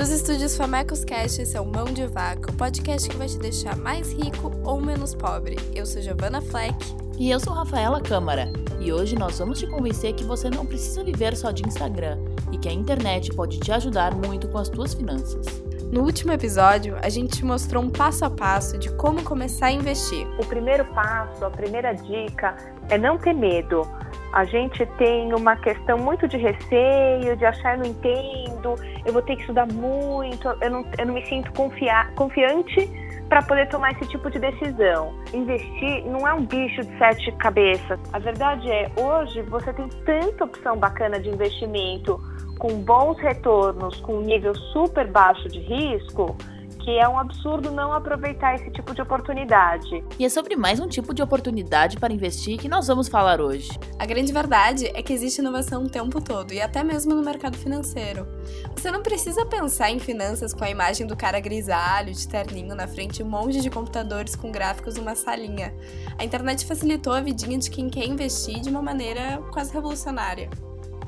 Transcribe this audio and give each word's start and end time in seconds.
Dos 0.00 0.08
estúdios 0.08 0.56
Famecos 0.56 1.04
Cast, 1.04 1.42
esse 1.42 1.54
é 1.54 1.60
o 1.60 1.66
Mão 1.66 1.84
de 1.84 2.06
Vaca, 2.06 2.50
o 2.50 2.56
podcast 2.56 3.06
que 3.06 3.18
vai 3.18 3.28
te 3.28 3.36
deixar 3.36 3.76
mais 3.76 4.10
rico 4.10 4.50
ou 4.64 4.80
menos 4.80 5.14
pobre. 5.14 5.56
Eu 5.74 5.84
sou 5.84 6.00
Giovanna 6.00 6.40
Fleck. 6.40 6.74
E 7.18 7.30
eu 7.30 7.38
sou 7.38 7.52
Rafaela 7.52 8.00
Câmara. 8.00 8.50
E 8.80 8.90
hoje 8.94 9.14
nós 9.14 9.38
vamos 9.38 9.58
te 9.58 9.66
convencer 9.66 10.14
que 10.14 10.24
você 10.24 10.48
não 10.48 10.64
precisa 10.64 11.04
viver 11.04 11.36
só 11.36 11.50
de 11.50 11.68
Instagram 11.68 12.16
e 12.50 12.56
que 12.56 12.66
a 12.66 12.72
internet 12.72 13.28
pode 13.36 13.60
te 13.60 13.70
ajudar 13.72 14.14
muito 14.14 14.48
com 14.48 14.56
as 14.56 14.70
tuas 14.70 14.94
finanças. 14.94 15.44
No 15.92 16.00
último 16.00 16.32
episódio, 16.32 16.96
a 17.02 17.10
gente 17.10 17.36
te 17.36 17.44
mostrou 17.44 17.84
um 17.84 17.90
passo 17.90 18.24
a 18.24 18.30
passo 18.30 18.78
de 18.78 18.90
como 18.94 19.22
começar 19.22 19.66
a 19.66 19.72
investir. 19.72 20.26
O 20.38 20.46
primeiro 20.46 20.86
passo, 20.94 21.44
a 21.44 21.50
primeira 21.50 21.92
dica 21.92 22.56
é 22.88 22.96
não 22.96 23.18
ter 23.18 23.34
medo. 23.34 23.82
A 24.32 24.44
gente 24.44 24.86
tem 24.96 25.34
uma 25.34 25.56
questão 25.56 25.98
muito 25.98 26.28
de 26.28 26.36
receio, 26.36 27.36
de 27.36 27.44
achar 27.44 27.76
não 27.76 27.84
entendo, 27.84 28.76
eu 29.04 29.12
vou 29.12 29.22
ter 29.22 29.34
que 29.34 29.42
estudar 29.42 29.66
muito, 29.66 30.46
eu 30.60 30.70
não, 30.70 30.86
eu 30.98 31.06
não 31.06 31.14
me 31.14 31.26
sinto 31.26 31.52
confiar, 31.52 32.12
confiante 32.14 32.88
para 33.28 33.42
poder 33.42 33.68
tomar 33.68 33.92
esse 33.92 34.06
tipo 34.08 34.30
de 34.30 34.38
decisão. 34.38 35.14
Investir 35.32 36.04
não 36.04 36.26
é 36.26 36.34
um 36.34 36.44
bicho 36.44 36.82
de 36.82 36.98
sete 36.98 37.32
cabeças. 37.32 37.98
A 38.12 38.18
verdade 38.18 38.70
é, 38.70 38.90
hoje 38.96 39.42
você 39.42 39.72
tem 39.72 39.88
tanta 40.04 40.44
opção 40.44 40.76
bacana 40.76 41.18
de 41.18 41.28
investimento 41.28 42.20
com 42.58 42.82
bons 42.82 43.18
retornos, 43.18 44.00
com 44.00 44.18
um 44.18 44.20
nível 44.20 44.54
super 44.72 45.06
baixo 45.06 45.48
de 45.48 45.60
risco, 45.60 46.36
que 46.80 46.90
é 46.98 47.08
um 47.08 47.18
absurdo 47.18 47.70
não 47.70 47.92
aproveitar 47.92 48.54
esse 48.54 48.70
tipo 48.70 48.94
de 48.94 49.02
oportunidade. 49.02 50.04
E 50.18 50.24
é 50.24 50.28
sobre 50.28 50.56
mais 50.56 50.80
um 50.80 50.88
tipo 50.88 51.14
de 51.14 51.22
oportunidade 51.22 51.98
para 51.98 52.12
investir 52.12 52.58
que 52.58 52.68
nós 52.68 52.86
vamos 52.86 53.08
falar 53.08 53.40
hoje. 53.40 53.70
A 53.98 54.06
grande 54.06 54.32
verdade 54.32 54.86
é 54.94 55.02
que 55.02 55.12
existe 55.12 55.40
inovação 55.40 55.84
o 55.84 55.88
tempo 55.88 56.20
todo 56.20 56.52
e 56.52 56.60
até 56.60 56.82
mesmo 56.82 57.14
no 57.14 57.22
mercado 57.22 57.56
financeiro. 57.56 58.26
Você 58.74 58.90
não 58.90 59.02
precisa 59.02 59.44
pensar 59.46 59.90
em 59.90 59.98
finanças 59.98 60.54
com 60.54 60.64
a 60.64 60.70
imagem 60.70 61.06
do 61.06 61.16
cara 61.16 61.38
grisalho, 61.40 62.12
de 62.12 62.26
terninho 62.26 62.74
na 62.74 62.86
frente 62.86 63.16
de 63.16 63.22
um 63.22 63.28
monte 63.28 63.60
de 63.60 63.70
computadores 63.70 64.34
com 64.34 64.50
gráficos 64.50 64.96
numa 64.96 65.14
salinha. 65.14 65.74
A 66.18 66.24
internet 66.24 66.64
facilitou 66.64 67.12
a 67.12 67.20
vidinha 67.20 67.58
de 67.58 67.70
quem 67.70 67.88
quer 67.88 68.06
investir 68.06 68.60
de 68.60 68.70
uma 68.70 68.82
maneira 68.82 69.42
quase 69.52 69.72
revolucionária. 69.72 70.48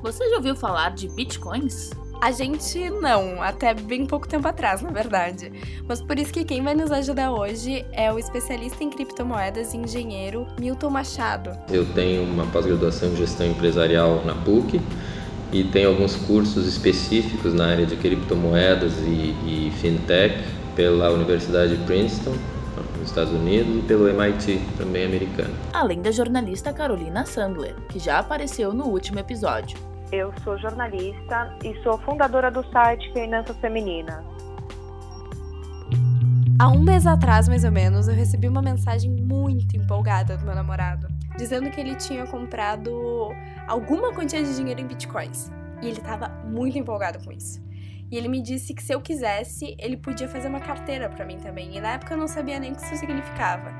Você 0.03 0.29
já 0.29 0.37
ouviu 0.37 0.57
falar 0.57 0.91
de 0.91 1.09
bitcoins? 1.09 1.91
A 2.23 2.31
gente 2.31 2.89
não, 2.89 3.43
até 3.43 3.75
bem 3.75 4.07
pouco 4.07 4.29
tempo 4.29 4.47
atrás, 4.47 4.81
na 4.81 4.93
verdade. 4.93 5.51
Mas 5.89 6.01
por 6.01 6.17
isso 6.17 6.33
que 6.33 6.45
quem 6.45 6.63
vai 6.63 6.73
nos 6.73 6.93
ajudar 6.93 7.33
hoje 7.33 7.85
é 7.91 8.13
o 8.13 8.17
especialista 8.17 8.85
em 8.85 8.91
criptomoedas 8.91 9.75
e 9.75 9.79
engenheiro 9.79 10.47
Milton 10.57 10.89
Machado. 10.89 11.51
Eu 11.69 11.85
tenho 11.85 12.23
uma 12.23 12.47
pós-graduação 12.47 13.09
em 13.09 13.17
gestão 13.17 13.45
empresarial 13.49 14.25
na 14.25 14.37
PUC 14.37 14.81
e 15.51 15.65
tenho 15.65 15.89
alguns 15.89 16.15
cursos 16.15 16.65
específicos 16.65 17.55
na 17.55 17.67
área 17.67 17.87
de 17.87 17.97
criptomoedas 17.97 18.99
e, 18.99 19.35
e 19.45 19.73
fintech 19.81 20.45
pela 20.77 21.11
Universidade 21.11 21.77
de 21.77 21.85
Princeton, 21.87 22.37
nos 23.01 23.09
Estados 23.09 23.33
Unidos, 23.33 23.79
e 23.79 23.83
pelo 23.83 24.07
MIT, 24.09 24.61
também 24.79 25.07
americano. 25.07 25.53
Além 25.73 26.01
da 26.01 26.13
jornalista 26.13 26.73
Carolina 26.73 27.27
Sandler, 27.27 27.75
que 27.89 27.99
já 27.99 28.21
apareceu 28.21 28.73
no 28.73 28.85
último 28.85 29.19
episódio. 29.19 29.77
Eu 30.13 30.31
sou 30.45 30.59
jornalista 30.59 31.57
e 31.65 31.75
sou 31.83 31.97
fundadora 31.97 32.51
do 32.51 32.63
site 32.71 33.11
Finanças 33.15 33.57
Femininas. 33.57 34.23
Há 36.59 36.69
um 36.69 36.83
mês 36.83 37.07
atrás, 37.07 37.49
mais 37.49 37.65
ou 37.65 37.73
menos, 37.73 38.09
eu 38.09 38.15
recebi 38.15 38.47
uma 38.47 38.61
mensagem 38.61 39.11
muito 39.11 39.75
empolgada 39.75 40.37
do 40.37 40.45
meu 40.45 40.55
namorado, 40.55 41.09
dizendo 41.39 41.71
que 41.71 41.81
ele 41.81 41.95
tinha 41.95 42.27
comprado 42.27 43.31
alguma 43.67 44.13
quantia 44.13 44.45
de 44.45 44.55
dinheiro 44.55 44.83
em 44.83 44.87
bitcoins. 44.87 45.51
E 45.81 45.87
ele 45.87 45.97
estava 45.97 46.29
muito 46.45 46.79
empolgado 46.79 47.19
com 47.25 47.33
isso. 47.33 47.59
E 48.11 48.19
ele 48.19 48.29
me 48.29 48.43
disse 48.43 48.75
que 48.75 48.83
se 48.83 48.93
eu 48.93 49.01
quisesse, 49.01 49.75
ele 49.79 49.97
podia 49.97 50.29
fazer 50.29 50.49
uma 50.49 50.61
carteira 50.61 51.09
para 51.09 51.25
mim 51.25 51.39
também. 51.39 51.75
E 51.75 51.81
na 51.81 51.93
época 51.93 52.13
eu 52.13 52.19
não 52.19 52.29
sabia 52.29 52.61
nem 52.61 52.73
o 52.73 52.77
que 52.77 52.83
isso 52.83 52.97
significava. 52.97 53.73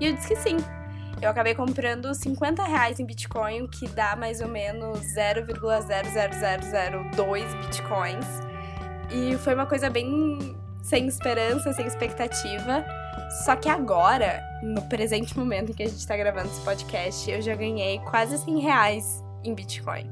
E 0.00 0.06
eu 0.06 0.14
disse 0.14 0.26
que 0.26 0.36
sim. 0.36 0.56
Eu 1.22 1.28
acabei 1.28 1.54
comprando 1.54 2.14
50 2.14 2.64
reais 2.64 2.98
em 2.98 3.04
Bitcoin, 3.04 3.66
que 3.66 3.86
dá 3.88 4.16
mais 4.16 4.40
ou 4.40 4.48
menos 4.48 5.00
0,00002 5.00 7.60
Bitcoins. 7.60 8.24
E 9.10 9.36
foi 9.38 9.54
uma 9.54 9.66
coisa 9.66 9.90
bem 9.90 10.56
sem 10.82 11.06
esperança, 11.06 11.74
sem 11.74 11.86
expectativa. 11.86 12.82
Só 13.44 13.54
que 13.54 13.68
agora, 13.68 14.42
no 14.62 14.80
presente 14.82 15.38
momento 15.38 15.72
em 15.72 15.74
que 15.74 15.82
a 15.82 15.88
gente 15.88 16.06
tá 16.06 16.16
gravando 16.16 16.48
esse 16.48 16.62
podcast, 16.62 17.30
eu 17.30 17.42
já 17.42 17.54
ganhei 17.54 17.98
quase 17.98 18.38
100 18.38 18.60
reais 18.60 19.22
em 19.44 19.54
Bitcoin. 19.54 20.10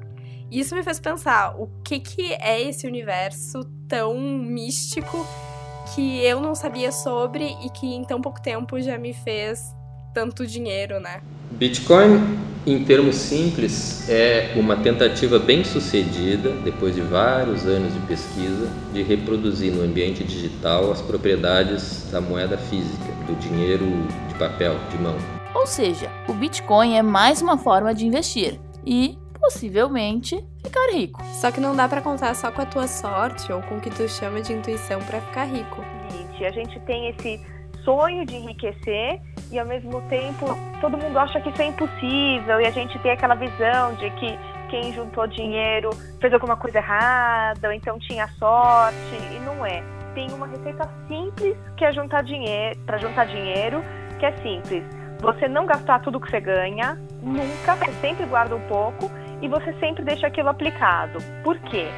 E 0.51 0.61
isso 0.61 0.75
me 0.75 0.83
fez 0.83 1.01
pensar 1.01 1.59
o 1.59 1.69
que, 1.83 2.01
que 2.01 2.35
é 2.35 2.61
esse 2.61 2.87
universo 2.87 3.65
tão 3.89 4.21
místico 4.21 5.27
que 5.95 6.23
eu 6.23 6.39
não 6.39 6.55
sabia 6.55 6.93
sobre 6.93 7.47
e 7.65 7.71
que 7.71 7.87
em 7.87 8.05
tão 8.05 8.21
pouco 8.21 8.43
tempo 8.43 8.79
já 8.79 8.99
me 8.99 9.15
fez 9.15 9.78
tanto 10.19 10.45
dinheiro, 10.45 10.99
né? 10.99 11.21
Bitcoin, 11.53 12.19
em 12.67 12.83
termos 12.85 13.15
simples, 13.15 14.11
é 14.11 14.53
uma 14.57 14.75
tentativa 14.75 15.39
bem 15.39 15.63
sucedida, 15.63 16.51
depois 16.65 16.97
de 16.97 17.03
vários 17.03 17.65
anos 17.65 17.95
de 17.95 18.01
pesquisa, 18.01 18.69
de 18.93 19.05
reproduzir 19.05 19.73
no 19.73 19.85
ambiente 19.85 20.25
digital 20.25 20.91
as 20.91 21.01
propriedades 21.01 22.11
da 22.11 22.21
moeda 22.21 22.59
física, 22.59 23.13
do 23.29 23.37
dinheiro 23.37 23.87
de 24.27 24.35
papel, 24.35 24.75
de 24.91 24.99
mão. 24.99 25.15
Ou 25.55 25.69
seja, 25.69 26.11
o 26.29 26.33
Bitcoin 26.33 26.97
é 26.97 27.03
mais 27.03 27.41
uma 27.41 27.57
forma 27.57 27.95
de 27.95 28.05
investir 28.05 28.59
e, 28.85 29.17
possivelmente, 29.39 30.45
ficar 30.65 30.93
rico. 30.93 31.25
Só 31.35 31.53
que 31.53 31.61
não 31.61 31.77
dá 31.77 31.89
para 31.89 32.03
contar 32.03 32.35
só 32.35 32.51
com 32.51 32.61
a 32.61 32.67
tua 32.67 32.89
sorte 32.89 33.53
ou 33.53 33.63
com 33.63 33.77
o 33.77 33.81
que 33.81 33.91
tu 33.91 34.09
chama 34.09 34.41
de 34.41 34.53
intuição 34.53 34.99
para 34.99 35.21
ficar 35.21 35.45
rico. 35.45 35.85
Gente, 36.11 36.45
a 36.45 36.51
gente 36.51 36.81
tem 36.81 37.09
esse 37.11 37.41
sonho 37.85 38.27
de 38.27 38.35
enriquecer 38.35 39.21
e 39.51 39.59
ao 39.59 39.67
mesmo 39.67 40.01
tempo 40.03 40.47
todo 40.81 40.97
mundo 40.97 41.19
acha 41.19 41.41
que 41.41 41.51
isso 41.51 41.63
é 41.63 41.67
impossível 41.67 42.61
e 42.61 42.67
a 42.67 42.71
gente 42.71 42.99
tem 43.01 43.13
aquela 43.13 43.35
visão 43.35 43.95
de 43.95 44.11
que 44.11 44.39
quem 44.69 44.93
juntou 44.93 45.27
dinheiro 45.27 45.91
fez 46.21 46.33
alguma 46.33 46.57
coisa 46.57 46.79
errada 46.79 47.69
ou 47.69 47.73
então 47.73 47.99
tinha 47.99 48.29
sorte 48.39 49.17
e 49.35 49.41
não 49.41 49.65
é. 49.65 49.83
Tem 50.15 50.31
uma 50.33 50.47
receita 50.47 50.89
simples 51.07 51.57
que 51.77 51.85
é 51.85 51.93
juntar 51.93 52.23
dinheiro 52.23 52.79
para 52.85 52.99
juntar 52.99 53.27
dinheiro 53.27 53.83
que 54.19 54.27
é 54.27 54.33
simples. 54.39 54.85
Você 55.21 55.49
não 55.49 55.67
gastar 55.67 56.01
tudo 56.01 56.21
que 56.21 56.31
você 56.31 56.41
ganha, 56.41 56.99
nunca, 57.23 57.75
você 57.77 57.93
sempre 58.01 58.27
guarda 58.27 58.55
um 58.55 58.61
pouco 58.69 59.11
e 59.43 59.49
você 59.49 59.73
sempre 59.81 60.05
deixa 60.05 60.27
aquilo 60.27 60.49
aplicado. 60.49 61.19
Por 61.43 61.59
quê? 61.61 61.89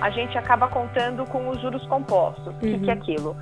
A 0.00 0.10
gente 0.10 0.36
acaba 0.36 0.68
contando 0.68 1.24
com 1.26 1.48
os 1.48 1.60
juros 1.60 1.86
compostos. 1.86 2.46
O 2.46 2.58
que, 2.58 2.78
que 2.78 2.90
é 2.90 2.94
aquilo? 2.94 3.36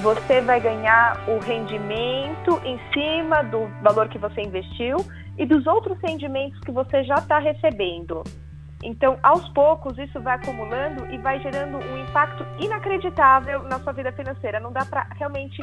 Você 0.00 0.40
vai 0.40 0.60
ganhar 0.60 1.20
o 1.28 1.38
rendimento 1.38 2.60
em 2.64 2.78
cima 2.92 3.42
do 3.42 3.66
valor 3.82 4.08
que 4.08 4.18
você 4.18 4.42
investiu 4.42 4.98
e 5.36 5.44
dos 5.44 5.66
outros 5.66 5.98
rendimentos 6.00 6.60
que 6.60 6.70
você 6.70 7.04
já 7.04 7.16
está 7.16 7.38
recebendo. 7.38 8.22
Então, 8.82 9.18
aos 9.22 9.48
poucos, 9.48 9.98
isso 9.98 10.20
vai 10.20 10.36
acumulando 10.36 11.06
e 11.10 11.18
vai 11.18 11.40
gerando 11.40 11.78
um 11.78 11.98
impacto 11.98 12.46
inacreditável 12.60 13.62
na 13.64 13.80
sua 13.80 13.92
vida 13.92 14.12
financeira. 14.12 14.60
Não 14.60 14.70
dá 14.72 14.84
para 14.84 15.08
realmente 15.16 15.62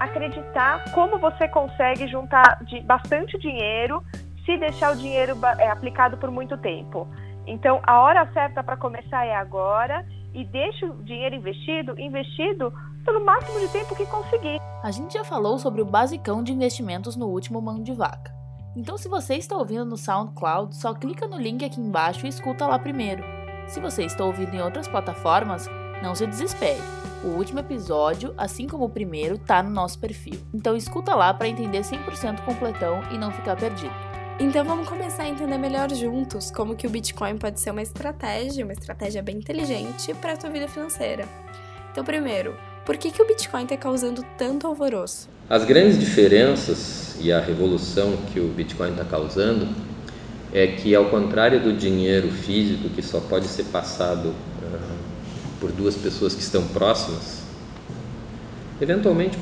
acreditar 0.00 0.82
como 0.92 1.18
você 1.18 1.46
consegue 1.46 2.08
juntar 2.08 2.58
de 2.64 2.80
bastante 2.80 3.38
dinheiro 3.38 4.02
se 4.44 4.56
deixar 4.58 4.92
o 4.92 4.96
dinheiro 4.96 5.38
é, 5.58 5.68
aplicado 5.68 6.16
por 6.16 6.30
muito 6.30 6.56
tempo. 6.58 7.08
Então, 7.46 7.80
a 7.82 8.00
hora 8.00 8.30
certa 8.32 8.62
para 8.62 8.76
começar 8.76 9.26
é 9.26 9.34
agora 9.34 10.06
e 10.32 10.44
deixe 10.44 10.84
o 10.84 10.94
dinheiro 11.02 11.34
investido, 11.36 11.98
investido 12.00 12.72
pelo 13.04 13.24
máximo 13.24 13.60
de 13.60 13.68
tempo 13.68 13.94
que 13.94 14.06
conseguir. 14.06 14.58
A 14.82 14.90
gente 14.90 15.14
já 15.14 15.24
falou 15.24 15.58
sobre 15.58 15.82
o 15.82 15.84
basicão 15.84 16.42
de 16.42 16.52
investimentos 16.52 17.16
no 17.16 17.26
último 17.26 17.60
Mão 17.60 17.82
de 17.82 17.92
Vaca. 17.92 18.32
Então, 18.76 18.98
se 18.98 19.08
você 19.08 19.36
está 19.36 19.56
ouvindo 19.56 19.84
no 19.84 19.96
SoundCloud, 19.96 20.74
só 20.74 20.92
clica 20.94 21.28
no 21.28 21.38
link 21.38 21.64
aqui 21.64 21.80
embaixo 21.80 22.26
e 22.26 22.28
escuta 22.28 22.66
lá 22.66 22.78
primeiro. 22.78 23.22
Se 23.66 23.78
você 23.80 24.04
está 24.04 24.24
ouvindo 24.24 24.54
em 24.54 24.60
outras 24.60 24.88
plataformas, 24.88 25.68
não 26.02 26.14
se 26.14 26.26
desespere. 26.26 26.80
O 27.22 27.28
último 27.28 27.60
episódio, 27.60 28.34
assim 28.36 28.66
como 28.66 28.84
o 28.84 28.90
primeiro, 28.90 29.38
tá 29.38 29.62
no 29.62 29.70
nosso 29.70 29.98
perfil. 29.98 30.38
Então 30.52 30.76
escuta 30.76 31.14
lá 31.14 31.32
para 31.32 31.48
entender 31.48 31.80
100% 31.80 32.44
completão 32.44 33.00
e 33.10 33.16
não 33.16 33.30
ficar 33.30 33.56
perdido. 33.56 33.94
Então 34.40 34.64
vamos 34.64 34.88
começar 34.88 35.22
a 35.22 35.28
entender 35.28 35.56
melhor 35.58 35.88
juntos 35.94 36.50
como 36.50 36.74
que 36.74 36.88
o 36.88 36.90
Bitcoin 36.90 37.38
pode 37.38 37.60
ser 37.60 37.70
uma 37.70 37.82
estratégia, 37.82 38.64
uma 38.64 38.72
estratégia 38.72 39.22
bem 39.22 39.36
inteligente 39.36 40.12
para 40.14 40.32
a 40.32 40.36
tua 40.36 40.50
vida 40.50 40.66
financeira. 40.66 41.24
Então, 41.92 42.04
primeiro, 42.04 42.56
por 42.84 42.96
que, 42.96 43.12
que 43.12 43.22
o 43.22 43.26
Bitcoin 43.26 43.62
está 43.62 43.76
causando 43.76 44.24
tanto 44.36 44.66
alvoroço? 44.66 45.28
As 45.48 45.64
grandes 45.64 46.00
diferenças 46.00 47.16
e 47.20 47.32
a 47.32 47.38
revolução 47.38 48.16
que 48.32 48.40
o 48.40 48.48
Bitcoin 48.48 48.90
está 48.90 49.04
causando 49.04 49.68
é 50.52 50.66
que, 50.66 50.96
ao 50.96 51.04
contrário 51.04 51.62
do 51.62 51.72
dinheiro 51.72 52.28
físico 52.32 52.88
que 52.88 53.02
só 53.02 53.20
pode 53.20 53.46
ser 53.46 53.64
passado 53.66 54.30
uh, 54.30 54.96
por 55.60 55.70
duas 55.70 55.94
pessoas 55.94 56.34
que 56.34 56.42
estão 56.42 56.66
próximas, 56.68 57.44
eventualmente 58.80 59.38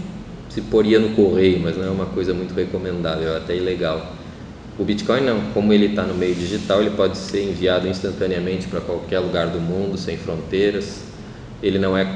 se 0.51 0.61
poria 0.61 0.99
no 0.99 1.17
correio, 1.17 1.61
mas 1.61 1.79
não 1.79 1.87
é 1.87 1.91
uma 1.91 2.07
coisa 2.07 2.35
muito 2.35 2.53
recomendável, 2.53 3.33
é 3.33 3.39
até 3.39 3.57
ilegal. 3.57 4.21
O 4.79 4.85
Bitcoin 4.85 5.21
não, 5.21 5.53
como 5.53 5.73
ele 5.73 5.87
está 5.87 6.03
no 6.03 6.15
meio 6.15 6.35
digital, 6.35 6.81
ele 6.81 6.91
pode 6.91 7.19
ser 7.19 7.51
enviado 7.51 7.87
instantaneamente 7.87 8.67
para 8.69 8.81
qualquer 8.81 9.19
lugar 9.19 9.49
do 9.49 9.61
mundo, 9.61 9.99
sem 9.99 10.17
fronteiras. 10.17 11.03
Ele 11.63 11.79
não 11.79 11.97
é 11.97 12.07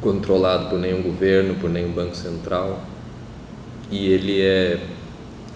controlado 0.00 0.70
por 0.70 0.78
nenhum 0.78 1.02
governo, 1.02 1.54
por 1.56 1.68
nenhum 1.68 1.90
banco 1.90 2.16
central. 2.16 2.82
E 3.90 4.06
ele 4.06 4.40
é 4.40 4.80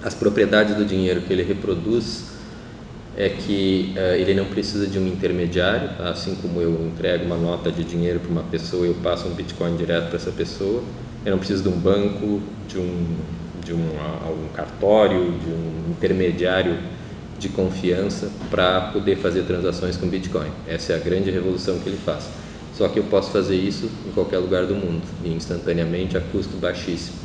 as 0.02 0.14
propriedades 0.14 0.74
do 0.74 0.84
dinheiro 0.84 1.22
que 1.22 1.32
ele 1.32 1.42
reproduz 1.42 2.34
é 3.16 3.28
que 3.28 3.94
uh, 3.96 4.14
ele 4.16 4.34
não 4.34 4.46
precisa 4.46 4.86
de 4.86 4.98
um 4.98 5.06
intermediário, 5.06 5.90
tá? 5.96 6.10
assim 6.10 6.34
como 6.34 6.60
eu 6.60 6.72
entrego 6.84 7.24
uma 7.24 7.36
nota 7.36 7.70
de 7.70 7.84
dinheiro 7.84 8.18
para 8.18 8.30
uma 8.30 8.42
pessoa, 8.42 8.84
eu 8.84 8.94
passo 8.94 9.28
um 9.28 9.34
Bitcoin 9.34 9.76
direto 9.76 10.08
para 10.08 10.16
essa 10.16 10.32
pessoa. 10.32 10.82
Eu 11.24 11.30
não 11.30 11.38
preciso 11.38 11.62
de 11.62 11.68
um 11.68 11.78
banco, 11.78 12.42
de 12.68 12.78
um 12.78 13.16
de 13.64 13.72
um, 13.72 13.78
um 13.78 14.48
cartório, 14.54 15.32
de 15.38 15.48
um 15.48 15.90
intermediário 15.90 16.78
de 17.38 17.48
confiança 17.48 18.30
para 18.50 18.92
poder 18.92 19.16
fazer 19.16 19.44
transações 19.44 19.96
com 19.96 20.08
Bitcoin. 20.08 20.50
Essa 20.66 20.92
é 20.92 20.96
a 20.96 20.98
grande 20.98 21.30
revolução 21.30 21.78
que 21.80 21.88
ele 21.88 21.98
faz. 21.98 22.30
Só 22.74 22.88
que 22.88 22.98
eu 22.98 23.04
posso 23.04 23.30
fazer 23.30 23.56
isso 23.56 23.86
em 24.06 24.12
qualquer 24.12 24.38
lugar 24.38 24.66
do 24.66 24.74
mundo 24.74 25.06
e 25.24 25.28
instantaneamente 25.32 26.16
a 26.16 26.20
custo 26.20 26.56
baixíssimo. 26.56 27.18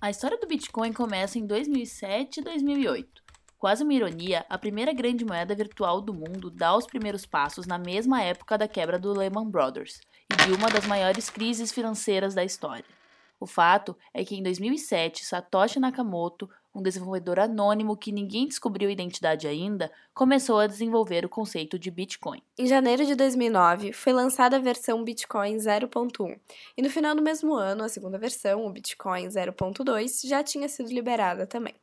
A 0.00 0.10
história 0.10 0.38
do 0.38 0.46
Bitcoin 0.46 0.92
começa 0.92 1.38
em 1.38 1.46
2007 1.46 2.40
e 2.40 2.44
2008. 2.44 3.24
Quase 3.58 3.82
uma 3.82 3.94
ironia, 3.94 4.44
a 4.50 4.58
primeira 4.58 4.92
grande 4.92 5.24
moeda 5.24 5.54
virtual 5.54 6.02
do 6.02 6.12
mundo 6.12 6.50
dá 6.50 6.76
os 6.76 6.86
primeiros 6.86 7.24
passos 7.24 7.66
na 7.66 7.78
mesma 7.78 8.22
época 8.22 8.58
da 8.58 8.68
quebra 8.68 8.98
do 8.98 9.16
Lehman 9.16 9.48
Brothers 9.50 10.00
e 10.30 10.36
de 10.46 10.52
uma 10.52 10.68
das 10.68 10.86
maiores 10.86 11.30
crises 11.30 11.72
financeiras 11.72 12.34
da 12.34 12.44
história. 12.44 12.84
O 13.38 13.46
fato 13.46 13.96
é 14.12 14.24
que 14.24 14.34
em 14.34 14.42
2007, 14.42 15.24
Satoshi 15.24 15.78
Nakamoto, 15.78 16.48
um 16.74 16.82
desenvolvedor 16.82 17.38
anônimo 17.38 17.96
que 17.96 18.10
ninguém 18.10 18.46
descobriu 18.46 18.90
identidade 18.90 19.46
ainda, 19.46 19.92
começou 20.12 20.58
a 20.58 20.66
desenvolver 20.66 21.24
o 21.24 21.28
conceito 21.28 21.78
de 21.78 21.90
Bitcoin. 21.90 22.42
Em 22.58 22.66
janeiro 22.66 23.04
de 23.06 23.14
2009, 23.14 23.92
foi 23.92 24.12
lançada 24.12 24.56
a 24.56 24.60
versão 24.60 25.04
Bitcoin 25.04 25.56
0.1, 25.56 26.38
e 26.76 26.82
no 26.82 26.90
final 26.90 27.14
do 27.14 27.22
mesmo 27.22 27.54
ano, 27.54 27.84
a 27.84 27.88
segunda 27.88 28.18
versão, 28.18 28.66
o 28.66 28.70
Bitcoin 28.70 29.28
0.2, 29.28 30.26
já 30.28 30.42
tinha 30.42 30.68
sido 30.68 30.88
liberada 30.92 31.46
também. 31.46 31.74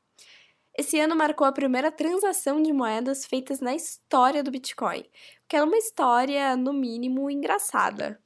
Esse 0.77 0.99
ano 0.99 1.15
marcou 1.15 1.45
a 1.45 1.51
primeira 1.51 1.91
transação 1.91 2.61
de 2.61 2.71
moedas 2.71 3.25
feitas 3.25 3.59
na 3.59 3.75
história 3.75 4.41
do 4.41 4.51
Bitcoin, 4.51 5.05
que 5.47 5.55
é 5.55 5.63
uma 5.63 5.77
história, 5.77 6.55
no 6.55 6.71
mínimo, 6.71 7.29
engraçada. 7.29 8.19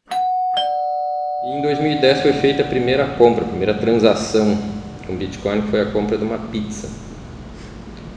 Em 1.47 1.61
2010 1.61 2.21
foi 2.21 2.33
feita 2.33 2.63
a 2.63 2.65
primeira 2.65 3.07
compra, 3.19 3.45
a 3.45 3.47
primeira 3.47 3.75
transação 3.75 4.57
com 5.05 5.15
Bitcoin, 5.15 5.61
que 5.61 5.67
foi 5.67 5.81
a 5.81 5.91
compra 5.91 6.17
de 6.17 6.23
uma 6.23 6.39
pizza. 6.39 6.89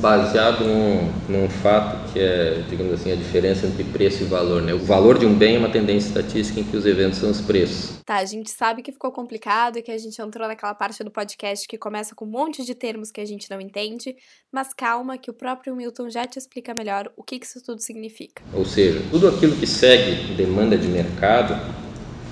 baseado 0.00 0.64
num, 0.64 1.12
num 1.28 1.48
fato 1.48 1.99
que 2.12 2.18
é, 2.18 2.62
digamos 2.68 2.92
assim, 2.92 3.12
a 3.12 3.16
diferença 3.16 3.66
entre 3.66 3.84
preço 3.84 4.22
e 4.22 4.26
valor. 4.26 4.62
Né? 4.62 4.74
O 4.74 4.78
valor 4.78 5.18
de 5.18 5.26
um 5.26 5.34
bem 5.34 5.56
é 5.56 5.58
uma 5.58 5.68
tendência 5.68 6.08
estatística 6.08 6.60
em 6.60 6.64
que 6.64 6.76
os 6.76 6.86
eventos 6.86 7.18
são 7.18 7.30
os 7.30 7.40
preços. 7.40 7.98
Tá, 8.04 8.16
a 8.16 8.24
gente 8.24 8.50
sabe 8.50 8.82
que 8.82 8.92
ficou 8.92 9.12
complicado 9.12 9.78
e 9.78 9.82
que 9.82 9.90
a 9.90 9.98
gente 9.98 10.20
entrou 10.20 10.46
naquela 10.46 10.74
parte 10.74 11.02
do 11.04 11.10
podcast 11.10 11.66
que 11.66 11.78
começa 11.78 12.14
com 12.14 12.24
um 12.24 12.28
monte 12.28 12.64
de 12.64 12.74
termos 12.74 13.10
que 13.10 13.20
a 13.20 13.24
gente 13.24 13.50
não 13.50 13.60
entende, 13.60 14.16
mas 14.50 14.74
calma 14.74 15.16
que 15.16 15.30
o 15.30 15.34
próprio 15.34 15.74
Milton 15.76 16.10
já 16.10 16.26
te 16.26 16.38
explica 16.38 16.74
melhor 16.74 17.10
o 17.16 17.22
que 17.22 17.38
isso 17.42 17.62
tudo 17.62 17.80
significa. 17.80 18.42
Ou 18.52 18.64
seja, 18.64 19.02
tudo 19.10 19.28
aquilo 19.28 19.56
que 19.56 19.66
segue 19.66 20.34
demanda 20.34 20.76
de 20.76 20.88
mercado, 20.88 21.54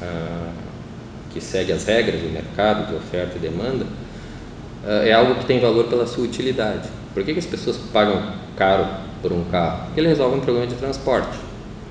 ah, 0.02 0.52
que 1.32 1.40
segue 1.40 1.72
as 1.72 1.84
regras 1.84 2.20
do 2.20 2.28
mercado 2.28 2.88
de 2.88 2.94
oferta 2.94 3.36
e 3.36 3.40
demanda, 3.40 3.86
ah, 4.84 5.06
é 5.06 5.12
algo 5.12 5.36
que 5.36 5.46
tem 5.46 5.60
valor 5.60 5.88
pela 5.88 6.06
sua 6.06 6.24
utilidade. 6.24 6.88
Por 7.18 7.24
que, 7.24 7.32
que 7.32 7.40
as 7.40 7.46
pessoas 7.46 7.76
pagam 7.92 8.22
caro 8.56 8.86
por 9.20 9.32
um 9.32 9.42
carro? 9.46 9.86
Porque 9.86 9.98
ele 9.98 10.06
resolve 10.06 10.36
um 10.36 10.40
problema 10.40 10.68
de 10.68 10.76
transporte. 10.76 11.36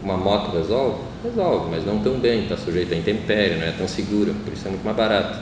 Uma 0.01 0.15
moto 0.15 0.55
resolve? 0.55 1.01
Resolve, 1.21 1.69
mas 1.69 1.85
não 1.85 1.99
tão 1.99 2.17
bem, 2.17 2.43
está 2.43 2.55
sujeito 2.55 2.93
a 2.93 2.97
intempérie, 2.97 3.57
não 3.57 3.67
é 3.67 3.71
tão 3.71 3.89
segura, 3.89 4.31
por 4.45 4.53
isso 4.53 4.65
é 4.65 4.71
muito 4.71 4.85
mais 4.85 4.95
barato. 4.95 5.37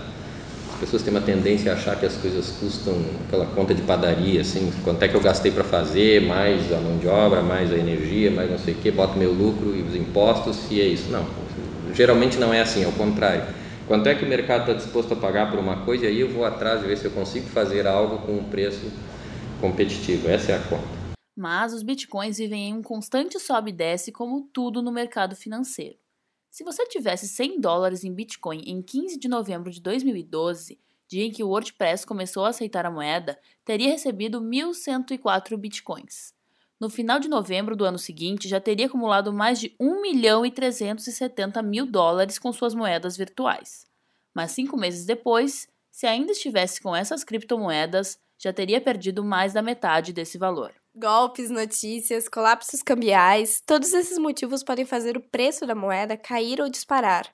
As 0.74 0.80
pessoas 0.80 1.04
têm 1.04 1.14
uma 1.14 1.22
tendência 1.22 1.72
a 1.72 1.76
achar 1.76 2.00
que 2.00 2.06
as 2.08 2.16
coisas 2.18 2.50
custam 2.60 2.96
aquela 3.28 3.46
conta 3.46 3.76
de 3.76 3.84
padaria, 3.84 4.42
assim, 4.42 4.74
quanto 4.84 5.04
é 5.04 5.08
que 5.08 5.14
eu 5.14 5.22
gastei 5.22 5.52
para 5.52 5.64
fazer, 5.64 6.20
mais 6.24 6.74
a 6.74 6.78
mão 6.78 6.98
de 6.98 7.08
obra, 7.08 7.44
mais 7.44 7.72
a 7.72 7.76
energia, 7.76 8.32
mais 8.32 8.50
não 8.50 8.58
sei 8.58 8.74
o 8.74 8.78
que, 8.78 8.90
boto 8.90 9.20
meu 9.20 9.32
lucro 9.32 9.76
e 9.76 9.84
os 9.84 9.96
impostos 9.96 10.66
e 10.72 10.82
é 10.82 10.86
isso. 10.86 11.12
Não, 11.12 11.28
geralmente 11.94 12.40
não 12.40 12.52
é 12.52 12.60
assim, 12.60 12.84
é 12.84 12.88
o 12.88 12.92
contrário. 12.94 13.44
Quanto 13.88 14.10
é 14.10 14.16
que 14.16 14.26
o 14.26 14.28
mercado 14.28 14.62
está 14.62 14.74
disposto 14.74 15.14
a 15.14 15.16
pagar 15.16 15.52
por 15.52 15.60
uma 15.60 15.76
coisa 15.86 16.06
e 16.06 16.08
aí 16.08 16.22
eu 16.22 16.30
vou 16.30 16.44
atrás 16.44 16.82
de 16.82 16.88
ver 16.88 16.98
se 16.98 17.06
eu 17.06 17.12
consigo 17.12 17.46
fazer 17.50 17.86
algo 17.86 18.26
com 18.26 18.32
um 18.32 18.46
preço 18.46 18.92
competitivo. 19.66 20.30
Essa 20.30 20.52
é 20.52 20.56
a 20.56 20.70
conta. 20.70 20.88
Mas 21.36 21.74
os 21.74 21.82
bitcoins 21.82 22.38
vivem 22.38 22.70
em 22.70 22.74
um 22.74 22.84
constante 22.84 23.40
sobe 23.40 23.72
e 23.72 23.74
desce, 23.74 24.12
como 24.12 24.48
tudo 24.54 24.82
no 24.82 24.92
mercado 24.92 25.36
financeiro. 25.36 25.98
Se 26.52 26.64
você 26.64 26.86
tivesse 26.86 27.28
100 27.28 27.60
dólares 27.60 28.06
em 28.06 28.14
Bitcoin 28.14 28.62
em 28.66 28.82
15 28.82 29.20
de 29.20 29.28
novembro 29.28 29.70
de 29.70 29.82
2012, 29.82 30.80
dia 31.06 31.26
em 31.26 31.32
que 31.32 31.44
o 31.44 31.50
WordPress 31.50 32.06
começou 32.06 32.46
a 32.46 32.50
aceitar 32.50 32.86
a 32.86 32.92
moeda, 32.92 33.38
teria 33.66 33.90
recebido 33.90 34.40
1.104 34.40 35.58
Bitcoins. 35.58 36.34
No 36.80 36.90
final 36.90 37.20
de 37.20 37.28
novembro 37.28 37.76
do 37.76 37.84
ano 37.84 38.00
seguinte, 38.00 38.48
já 38.48 38.62
teria 38.62 38.86
acumulado 38.86 39.34
mais 39.34 39.60
de 39.60 39.76
1 39.78 40.02
milhão 40.02 40.46
e 40.46 40.52
370 40.52 41.62
mil 41.62 41.86
dólares 41.86 42.40
com 42.40 42.54
suas 42.54 42.74
moedas 42.74 43.18
virtuais. 43.18 43.86
Mas 44.34 44.52
cinco 44.52 44.78
meses 44.78 45.06
depois, 45.06 45.68
se 45.92 46.06
ainda 46.06 46.32
estivesse 46.32 46.80
com 46.80 46.96
essas 46.96 47.24
criptomoedas, 47.26 48.18
já 48.38 48.54
teria 48.54 48.82
perdido 48.82 49.24
mais 49.24 49.54
da 49.54 49.62
metade 49.62 50.14
desse 50.14 50.38
valor. 50.38 50.74
Golpes, 50.96 51.50
notícias, 51.50 52.30
colapsos 52.30 52.82
cambiais, 52.82 53.62
todos 53.66 53.94
esses 53.94 54.18
motivos 54.18 54.64
podem 54.64 54.86
fazer 54.86 55.18
o 55.18 55.22
preço 55.22 55.66
da 55.66 55.76
moeda 55.76 56.16
cair 56.16 56.62
ou 56.62 56.70
disparar. 56.70 57.30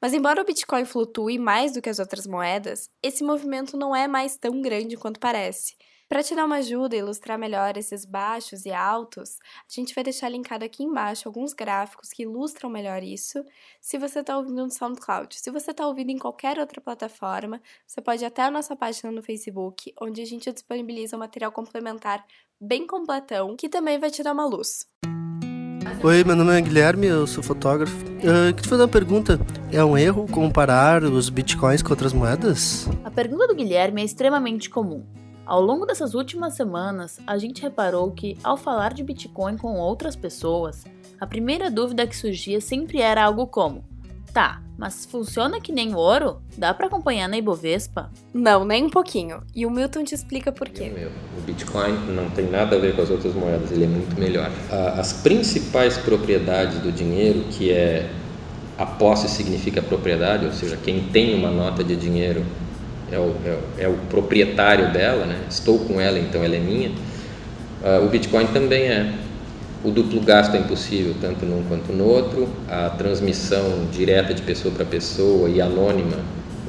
Mas, 0.00 0.14
embora 0.14 0.40
o 0.40 0.44
Bitcoin 0.44 0.84
flutue 0.84 1.38
mais 1.38 1.72
do 1.72 1.82
que 1.82 1.90
as 1.90 1.98
outras 1.98 2.26
moedas, 2.26 2.88
esse 3.02 3.22
movimento 3.22 3.76
não 3.76 3.94
é 3.94 4.08
mais 4.08 4.36
tão 4.36 4.62
grande 4.62 4.96
quanto 4.96 5.20
parece. 5.20 5.74
Para 6.10 6.24
te 6.24 6.34
dar 6.34 6.44
uma 6.44 6.56
ajuda 6.56 6.96
e 6.96 6.98
ilustrar 6.98 7.38
melhor 7.38 7.76
esses 7.76 8.04
baixos 8.04 8.66
e 8.66 8.72
altos, 8.72 9.38
a 9.60 9.72
gente 9.72 9.94
vai 9.94 10.02
deixar 10.02 10.28
linkado 10.28 10.64
aqui 10.64 10.82
embaixo 10.82 11.28
alguns 11.28 11.52
gráficos 11.52 12.10
que 12.10 12.24
ilustram 12.24 12.68
melhor 12.68 13.00
isso, 13.00 13.44
se 13.80 13.96
você 13.96 14.18
está 14.18 14.36
ouvindo 14.36 14.64
no 14.64 14.72
SoundCloud. 14.72 15.32
Se 15.38 15.52
você 15.52 15.70
está 15.70 15.86
ouvindo 15.86 16.10
em 16.10 16.18
qualquer 16.18 16.58
outra 16.58 16.80
plataforma, 16.80 17.62
você 17.86 18.00
pode 18.00 18.24
ir 18.24 18.26
até 18.26 18.42
a 18.42 18.50
nossa 18.50 18.74
página 18.74 19.12
no 19.12 19.22
Facebook, 19.22 19.94
onde 20.02 20.20
a 20.20 20.24
gente 20.24 20.52
disponibiliza 20.52 21.14
um 21.14 21.20
material 21.20 21.52
complementar 21.52 22.26
bem 22.60 22.88
completão, 22.88 23.54
que 23.54 23.68
também 23.68 23.96
vai 23.96 24.10
te 24.10 24.24
dar 24.24 24.32
uma 24.32 24.46
luz. 24.46 24.88
Oi, 26.02 26.24
meu 26.24 26.34
nome 26.34 26.58
é 26.58 26.60
Guilherme, 26.60 27.06
eu 27.06 27.24
sou 27.24 27.40
fotógrafo. 27.40 27.94
Eu 28.16 28.48
queria 28.48 28.52
te 28.54 28.68
fazer 28.68 28.82
uma 28.82 28.88
pergunta. 28.88 29.38
É 29.70 29.84
um 29.84 29.96
erro 29.96 30.26
comparar 30.26 31.04
os 31.04 31.30
bitcoins 31.30 31.82
com 31.82 31.90
outras 31.90 32.12
moedas? 32.12 32.88
A 33.04 33.10
pergunta 33.12 33.46
do 33.46 33.54
Guilherme 33.54 34.02
é 34.02 34.04
extremamente 34.04 34.68
comum. 34.68 35.06
Ao 35.46 35.60
longo 35.60 35.86
dessas 35.86 36.14
últimas 36.14 36.54
semanas, 36.54 37.18
a 37.26 37.36
gente 37.38 37.62
reparou 37.62 38.10
que, 38.12 38.36
ao 38.42 38.56
falar 38.56 38.92
de 38.92 39.02
Bitcoin 39.02 39.56
com 39.56 39.74
outras 39.78 40.14
pessoas, 40.14 40.84
a 41.20 41.26
primeira 41.26 41.70
dúvida 41.70 42.06
que 42.06 42.16
surgia 42.16 42.60
sempre 42.60 43.00
era 43.00 43.24
algo 43.24 43.46
como: 43.46 43.84
Tá, 44.32 44.62
mas 44.78 45.04
funciona 45.04 45.60
que 45.60 45.72
nem 45.72 45.94
ouro? 45.94 46.40
Dá 46.56 46.72
para 46.72 46.86
acompanhar 46.86 47.28
na 47.28 47.36
Ibovespa? 47.36 48.10
Não, 48.32 48.64
nem 48.64 48.84
um 48.84 48.90
pouquinho. 48.90 49.42
E 49.54 49.66
o 49.66 49.70
Milton 49.70 50.04
te 50.04 50.14
explica 50.14 50.52
por 50.52 50.68
quê. 50.68 50.88
Meu, 50.88 51.10
o 51.36 51.40
Bitcoin 51.42 51.92
não 52.14 52.30
tem 52.30 52.48
nada 52.48 52.76
a 52.76 52.78
ver 52.78 52.94
com 52.94 53.02
as 53.02 53.10
outras 53.10 53.34
moedas, 53.34 53.72
ele 53.72 53.84
é 53.84 53.88
muito 53.88 54.18
melhor. 54.18 54.50
As 54.96 55.12
principais 55.12 55.98
propriedades 55.98 56.78
do 56.78 56.92
dinheiro, 56.92 57.44
que 57.50 57.70
é 57.72 58.08
a 58.78 58.86
posse 58.86 59.28
significa 59.28 59.82
propriedade, 59.82 60.46
ou 60.46 60.52
seja, 60.52 60.76
quem 60.76 61.02
tem 61.08 61.34
uma 61.34 61.50
nota 61.50 61.84
de 61.84 61.96
dinheiro 61.96 62.42
é 63.12 63.18
o, 63.18 63.34
é, 63.44 63.84
é 63.84 63.88
o 63.88 63.94
proprietário 64.08 64.92
dela, 64.92 65.26
né? 65.26 65.36
estou 65.48 65.78
com 65.80 66.00
ela, 66.00 66.18
então 66.18 66.42
ela 66.42 66.56
é 66.56 66.60
minha. 66.60 66.90
Uh, 67.82 68.04
o 68.04 68.08
Bitcoin 68.08 68.46
também 68.48 68.82
é. 68.82 69.12
O 69.82 69.90
duplo 69.90 70.20
gasto 70.20 70.54
é 70.54 70.58
impossível, 70.58 71.14
tanto 71.22 71.46
num 71.46 71.62
quanto 71.62 71.90
no 71.92 72.04
outro. 72.04 72.46
A 72.68 72.90
transmissão 72.90 73.86
direta 73.90 74.34
de 74.34 74.42
pessoa 74.42 74.74
para 74.74 74.84
pessoa 74.84 75.48
e 75.48 75.58
anônima, 75.60 76.18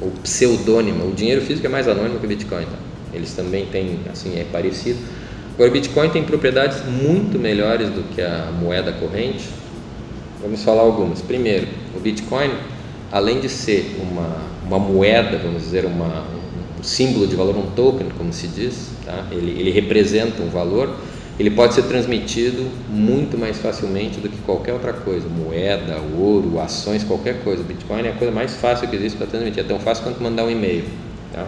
ou 0.00 0.10
pseudônima. 0.22 1.04
O 1.04 1.12
dinheiro 1.12 1.42
físico 1.42 1.66
é 1.66 1.70
mais 1.70 1.86
anônimo 1.86 2.18
que 2.18 2.24
o 2.24 2.28
Bitcoin. 2.28 2.64
Tá? 2.64 2.78
Eles 3.12 3.34
também 3.34 3.66
têm, 3.66 4.00
assim, 4.10 4.40
é 4.40 4.44
parecido. 4.50 4.98
Agora, 5.54 5.68
o 5.68 5.72
Bitcoin 5.72 6.08
tem 6.08 6.24
propriedades 6.24 6.82
muito 6.86 7.38
melhores 7.38 7.90
do 7.90 8.02
que 8.14 8.22
a 8.22 8.50
moeda 8.58 8.92
corrente. 8.92 9.46
Vamos 10.40 10.62
falar 10.64 10.80
algumas. 10.80 11.20
Primeiro, 11.20 11.68
o 11.94 12.00
Bitcoin, 12.00 12.50
além 13.12 13.40
de 13.40 13.50
ser 13.50 13.94
uma, 14.00 14.34
uma 14.72 14.78
moeda, 14.78 15.38
vamos 15.38 15.62
dizer, 15.62 15.84
uma, 15.84 16.24
um 16.80 16.82
símbolo 16.82 17.26
de 17.26 17.36
valor, 17.36 17.56
um 17.56 17.70
token, 17.72 18.08
como 18.16 18.32
se 18.32 18.48
diz, 18.48 18.90
tá? 19.04 19.26
ele, 19.30 19.50
ele 19.60 19.70
representa 19.70 20.42
um 20.42 20.48
valor, 20.48 20.96
ele 21.38 21.50
pode 21.50 21.74
ser 21.74 21.82
transmitido 21.82 22.70
muito 22.88 23.36
mais 23.36 23.58
facilmente 23.58 24.18
do 24.18 24.28
que 24.28 24.38
qualquer 24.38 24.72
outra 24.72 24.92
coisa, 24.92 25.28
moeda, 25.28 25.98
ouro, 26.18 26.58
ações, 26.58 27.04
qualquer 27.04 27.42
coisa. 27.42 27.62
Bitcoin 27.62 28.02
é 28.02 28.10
a 28.10 28.12
coisa 28.12 28.32
mais 28.32 28.54
fácil 28.56 28.88
que 28.88 28.96
existe 28.96 29.16
para 29.16 29.26
transmitir, 29.26 29.62
é 29.62 29.66
tão 29.66 29.78
fácil 29.78 30.04
quanto 30.04 30.22
mandar 30.22 30.44
um 30.44 30.50
e-mail. 30.50 30.84
Tá? 31.32 31.46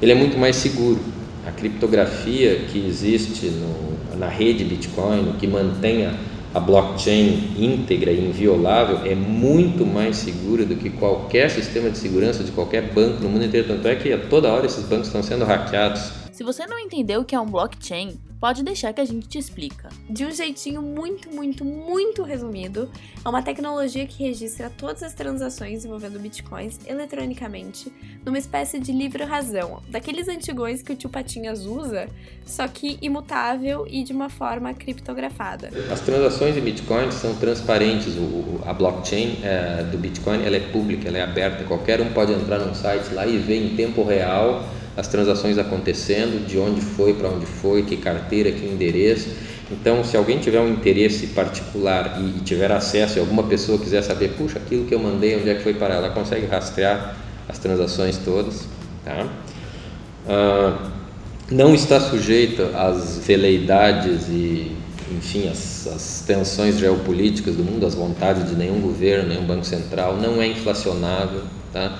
Ele 0.00 0.12
é 0.12 0.14
muito 0.14 0.38
mais 0.38 0.56
seguro. 0.56 1.00
A 1.46 1.50
criptografia 1.50 2.56
que 2.68 2.84
existe 2.86 3.46
no, 3.46 4.18
na 4.18 4.28
rede 4.28 4.64
Bitcoin, 4.64 5.34
que 5.38 5.46
mantém 5.46 6.06
a, 6.06 6.14
a 6.52 6.58
blockchain 6.58 7.52
íntegra 7.56 8.10
e 8.10 8.28
inviolável, 8.28 9.00
é 9.04 9.14
muito 9.14 9.86
mais 9.86 10.16
segura 10.16 10.64
do 10.64 10.74
que 10.74 10.90
qualquer 10.90 11.50
sistema 11.50 11.90
de 11.90 11.98
segurança 11.98 12.42
de 12.42 12.50
qualquer 12.50 12.92
banco 12.92 13.22
no 13.22 13.28
mundo 13.28 13.44
inteiro. 13.44 13.68
Tanto 13.68 13.86
é 13.86 13.94
que 13.94 14.12
a 14.12 14.18
toda 14.18 14.52
hora 14.52 14.66
esses 14.66 14.84
bancos 14.84 15.06
estão 15.06 15.22
sendo 15.22 15.44
hackeados. 15.44 16.19
Se 16.40 16.44
você 16.44 16.66
não 16.66 16.78
entendeu 16.78 17.20
o 17.20 17.24
que 17.26 17.34
é 17.34 17.38
um 17.38 17.44
blockchain, 17.44 18.18
Pode 18.40 18.62
deixar 18.62 18.94
que 18.94 19.02
a 19.02 19.04
gente 19.04 19.28
te 19.28 19.38
explica. 19.38 19.90
De 20.08 20.24
um 20.24 20.30
jeitinho 20.30 20.80
muito, 20.80 21.28
muito, 21.28 21.62
muito 21.62 22.22
resumido, 22.22 22.90
é 23.22 23.28
uma 23.28 23.42
tecnologia 23.42 24.06
que 24.06 24.24
registra 24.24 24.70
todas 24.70 25.02
as 25.02 25.12
transações 25.12 25.84
envolvendo 25.84 26.18
bitcoins 26.18 26.78
eletronicamente, 26.86 27.92
numa 28.24 28.38
espécie 28.38 28.80
de 28.80 28.92
livre-razão, 28.92 29.82
daqueles 29.90 30.26
antigões 30.26 30.80
que 30.80 30.90
o 30.90 30.96
tio 30.96 31.10
Patinhas 31.10 31.66
usa, 31.66 32.08
só 32.46 32.66
que 32.66 32.96
imutável 33.02 33.86
e 33.86 34.02
de 34.02 34.14
uma 34.14 34.30
forma 34.30 34.72
criptografada. 34.72 35.70
As 35.92 36.00
transações 36.00 36.56
em 36.56 36.62
bitcoins 36.62 37.12
são 37.12 37.34
transparentes, 37.34 38.16
o, 38.16 38.62
a 38.64 38.72
blockchain 38.72 39.40
é, 39.42 39.82
do 39.82 39.98
bitcoin 39.98 40.42
ela 40.46 40.56
é 40.56 40.60
pública, 40.60 41.08
ela 41.08 41.18
é 41.18 41.22
aberta, 41.22 41.62
qualquer 41.64 42.00
um 42.00 42.10
pode 42.14 42.32
entrar 42.32 42.58
num 42.60 42.74
site 42.74 43.12
lá 43.12 43.26
e 43.26 43.36
ver 43.36 43.62
em 43.62 43.76
tempo 43.76 44.02
real 44.02 44.64
as 44.96 45.08
transações 45.08 45.58
acontecendo, 45.58 46.46
de 46.46 46.58
onde 46.58 46.80
foi, 46.80 47.14
para 47.14 47.28
onde 47.28 47.46
foi, 47.46 47.82
que 47.82 47.96
carteira, 47.96 48.50
que 48.50 48.66
endereço. 48.66 49.28
Então, 49.70 50.02
se 50.02 50.16
alguém 50.16 50.38
tiver 50.38 50.60
um 50.60 50.68
interesse 50.68 51.28
particular 51.28 52.20
e, 52.20 52.40
tiver 52.40 52.72
acesso, 52.72 53.18
e 53.18 53.20
alguma 53.20 53.44
pessoa 53.44 53.78
quiser 53.78 54.02
saber, 54.02 54.32
puxa, 54.36 54.58
aquilo 54.58 54.84
que 54.84 54.94
eu 54.94 54.98
mandei, 54.98 55.36
onde 55.36 55.48
é 55.48 55.54
que 55.54 55.62
foi 55.62 55.74
para 55.74 55.94
ela, 55.94 56.10
consegue 56.10 56.46
rastrear 56.46 57.16
as 57.48 57.58
transações 57.58 58.18
todas. 58.18 58.66
Tá? 59.04 59.28
Ah, 60.28 60.90
não 61.50 61.74
está 61.74 62.00
sujeito 62.00 62.62
às 62.74 63.18
veleidades 63.18 64.28
e, 64.28 64.76
enfim, 65.10 65.48
as, 65.48 65.86
as 65.86 66.24
tensões 66.26 66.78
geopolíticas 66.78 67.54
do 67.54 67.62
mundo, 67.62 67.86
às 67.86 67.94
vontades 67.94 68.48
de 68.48 68.56
nenhum 68.56 68.80
governo, 68.80 69.28
nenhum 69.28 69.44
banco 69.44 69.64
central, 69.64 70.16
não 70.16 70.42
é 70.42 70.48
inflacionável. 70.48 71.42
Tá? 71.72 71.96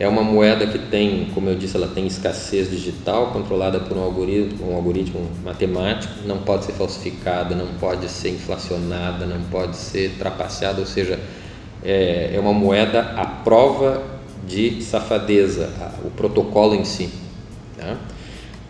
É 0.00 0.06
uma 0.06 0.22
moeda 0.22 0.66
que 0.66 0.78
tem, 0.78 1.30
como 1.34 1.48
eu 1.48 1.56
disse, 1.56 1.76
ela 1.76 1.88
tem 1.88 2.06
escassez 2.06 2.70
digital, 2.70 3.32
controlada 3.32 3.80
por 3.80 3.96
um 3.96 4.02
algoritmo, 4.02 4.70
um 4.70 4.76
algoritmo 4.76 5.28
matemático, 5.44 6.14
não 6.24 6.38
pode 6.38 6.66
ser 6.66 6.72
falsificada, 6.72 7.54
não 7.56 7.66
pode 7.80 8.08
ser 8.08 8.30
inflacionada, 8.30 9.26
não 9.26 9.42
pode 9.50 9.76
ser 9.76 10.12
trapaceada, 10.16 10.78
ou 10.78 10.86
seja, 10.86 11.18
é, 11.82 12.30
é 12.32 12.38
uma 12.38 12.52
moeda 12.52 13.00
à 13.16 13.26
prova 13.26 14.02
de 14.46 14.80
safadeza, 14.82 15.68
o 16.04 16.10
protocolo 16.10 16.76
em 16.76 16.84
si. 16.84 17.10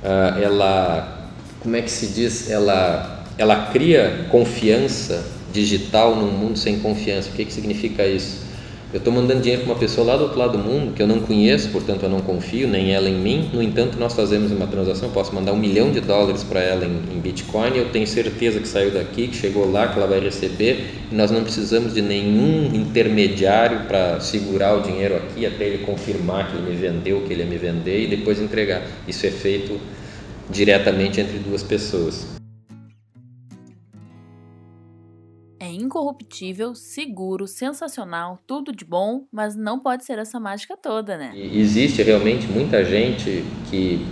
Ah, 0.03 0.39
ela, 0.41 1.31
como 1.61 1.77
é 1.77 1.83
que 1.83 1.91
se 1.91 2.07
diz? 2.09 2.51
Ela, 2.51 3.25
ela 3.37 3.67
cria 3.67 4.27
confiança 4.31 5.25
digital 5.53 6.15
num 6.15 6.31
mundo 6.31 6.59
sem 6.59 6.79
confiança. 6.81 7.31
O 7.31 7.33
que, 7.33 7.45
que 7.45 7.53
significa 7.53 8.07
isso? 8.07 8.48
Eu 8.91 8.97
estou 8.97 9.13
mandando 9.13 9.43
dinheiro 9.43 9.65
para 9.65 9.73
uma 9.75 9.79
pessoa 9.79 10.07
lá 10.07 10.17
do 10.17 10.23
outro 10.23 10.39
lado 10.39 10.57
do 10.57 10.65
mundo 10.65 10.95
que 10.95 11.03
eu 11.03 11.07
não 11.07 11.21
conheço, 11.21 11.69
portanto 11.69 12.05
eu 12.05 12.09
não 12.09 12.21
confio, 12.21 12.67
nem 12.67 12.95
ela 12.95 13.07
em 13.07 13.15
mim. 13.15 13.51
No 13.53 13.63
entanto, 13.63 13.99
nós 13.99 14.15
fazemos 14.15 14.51
uma 14.51 14.67
transação, 14.67 15.11
eu 15.11 15.13
posso 15.13 15.35
mandar 15.35 15.53
um 15.53 15.59
milhão 15.59 15.93
de 15.93 16.01
dólares 16.01 16.43
para 16.43 16.61
ela 16.61 16.87
em, 16.87 17.15
em 17.15 17.21
Bitcoin, 17.21 17.77
eu 17.77 17.91
tenho 17.91 18.07
certeza 18.07 18.61
que 18.61 18.67
saiu 18.67 18.91
daqui, 18.91 19.29
que 19.29 19.37
chegou 19.37 19.71
lá, 19.71 19.89
que 19.89 19.99
ela 19.99 20.07
vai 20.07 20.21
receber, 20.21 20.87
e 21.13 21.15
nós 21.15 21.31
não 21.31 21.43
precisamos 21.43 21.93
de 21.93 22.01
nenhum 22.01 22.75
intermediário 22.75 23.81
para 23.87 24.21
segurar 24.21 24.79
o 24.79 24.81
dinheiro 24.81 25.17
aqui 25.17 25.45
até 25.45 25.67
ele 25.67 25.85
confirmar 25.85 26.51
que 26.51 26.57
ele 26.57 26.71
me 26.71 26.77
vendeu, 26.77 27.21
que 27.27 27.33
ele 27.35 27.43
ia 27.43 27.47
me 27.47 27.59
vender 27.59 28.05
e 28.05 28.07
depois 28.07 28.41
entregar. 28.41 28.81
Isso 29.07 29.27
é 29.27 29.31
feito 29.31 29.79
diretamente 30.49 31.21
entre 31.21 31.39
duas 31.39 31.63
pessoas. 31.63 32.38
Incorruptível, 35.99 36.75
seguro, 36.77 37.49
sensacional, 37.49 38.39
tudo 38.47 38.73
de 38.73 38.85
bom, 38.85 39.25
mas 39.33 39.57
não 39.57 39.81
pode 39.81 40.05
ser 40.05 40.19
essa 40.19 40.39
mágica 40.39 40.77
toda, 40.77 41.19
né? 41.19 41.33
Existe 41.35 42.03
realmente 42.03 42.47
muita 42.47 42.85
gente 42.85 43.45
que, 43.69 44.07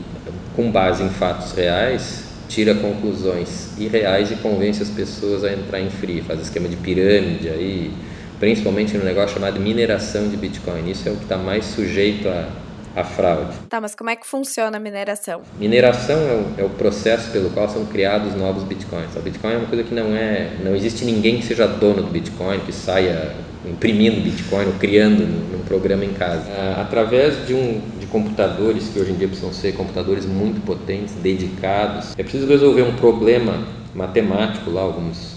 com 0.57 0.71
base 0.71 1.05
em 1.05 1.09
fatos 1.09 1.53
reais, 1.53 2.25
tira 2.49 2.75
conclusões 2.75 3.79
irreais 3.79 4.33
e 4.33 4.37
convence 4.37 4.83
as 4.83 4.91
pessoas 4.91 5.45
a 5.45 5.53
entrar 5.53 5.81
em 5.81 5.91
free, 5.91 6.21
faz 6.23 6.41
esquema 6.41 6.69
de 6.69 6.77
pirâmide 6.77 7.49
aí, 7.49 7.93
principalmente 8.41 8.97
no 8.99 9.05
negócio 9.05 9.35
chamado 9.35 9.61
mineração 9.61 10.29
de 10.29 10.37
Bitcoin. 10.37 10.91
Isso 10.91 11.09
é 11.09 11.13
o 11.13 11.17
que 11.17 11.23
está 11.23 11.37
mais 11.37 11.65
sujeito 11.67 12.29
a 12.29 12.49
a 12.97 13.05
fraude. 13.05 13.53
Tá, 13.69 13.79
mas 13.79 13.95
como 13.95 14.09
é 14.09 14.17
que 14.17 14.27
funciona 14.27 14.79
a 14.79 14.81
mineração? 14.81 15.43
Mineração 15.59 16.17
é 16.17 16.33
o, 16.33 16.61
é 16.63 16.65
o, 16.65 16.71
processo 16.71 17.31
pelo 17.31 17.51
qual 17.51 17.69
são 17.69 17.85
criados 17.85 18.35
novos 18.35 18.65
bitcoins. 18.65 19.15
O 19.15 19.21
Bitcoin 19.21 19.53
é 19.53 19.57
uma 19.59 19.67
coisa 19.67 19.85
que 19.85 19.95
não 19.95 20.17
é, 20.17 20.57
não 20.65 20.75
existe 20.75 21.05
ninguém 21.05 21.37
que 21.37 21.45
seja 21.45 21.67
dono 21.67 22.03
do 22.03 22.11
Bitcoin, 22.11 22.59
que 22.61 22.73
saia 22.73 23.35
imprimindo 23.67 24.23
Bitcoin 24.23 24.67
ou 24.67 24.73
criando 24.75 25.27
num, 25.27 25.57
programa 25.67 26.05
em 26.05 26.13
casa. 26.13 26.45
Ah, 26.49 26.81
através 26.81 27.45
de 27.45 27.53
um 27.53 27.83
de 27.99 28.07
computadores 28.07 28.89
que 28.89 29.01
hoje 29.01 29.11
em 29.11 29.17
dia 29.17 29.27
precisam 29.27 29.53
ser 29.53 29.73
computadores 29.75 30.25
muito 30.25 30.65
potentes, 30.65 31.13
dedicados, 31.15 32.15
é 32.17 32.23
preciso 32.23 32.47
resolver 32.47 32.83
um 32.83 32.95
problema 32.95 33.65
matemático 33.93 34.71
lá, 34.71 34.83
alguns 34.83 35.37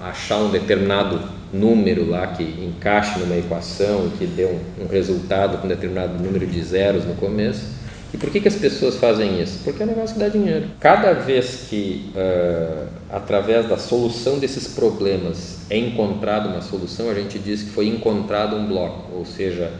achar 0.00 0.38
um 0.38 0.50
determinado 0.50 1.20
número 1.52 2.08
lá 2.08 2.26
que 2.28 2.42
encaixe 2.42 3.18
numa 3.18 3.36
equação 3.36 4.10
que 4.18 4.26
dê 4.26 4.44
um, 4.44 4.84
um, 4.84 4.86
resultado 4.86 5.58
com 5.58 5.68
determinado 5.68 6.22
número 6.22 6.46
de 6.46 6.62
zeros 6.62 7.04
no 7.04 7.14
começo. 7.14 7.78
E 8.12 8.16
por 8.16 8.30
que, 8.30 8.40
que 8.40 8.48
as 8.48 8.56
pessoas 8.56 8.96
fazem 8.96 9.40
isso? 9.40 9.60
Porque 9.64 9.82
é 9.82 9.86
um 9.86 9.88
negócio 9.88 10.14
que 10.14 10.20
dá 10.20 10.28
dinheiro. 10.28 10.66
Cada 10.80 11.12
vez 11.12 11.66
que, 11.68 12.10
uh, 12.14 12.86
através 13.10 13.68
da 13.68 13.76
solução 13.76 14.38
desses 14.38 14.68
problemas, 14.68 15.58
é 15.68 15.76
encontrada 15.76 16.48
uma 16.48 16.62
solução, 16.62 17.10
a 17.10 17.14
gente 17.14 17.38
diz 17.38 17.62
que 17.62 17.70
foi 17.70 17.86
encontrado 17.86 18.56
um 18.56 18.66
bloco, 18.66 19.14
ou 19.14 19.26
seja, 19.26 19.70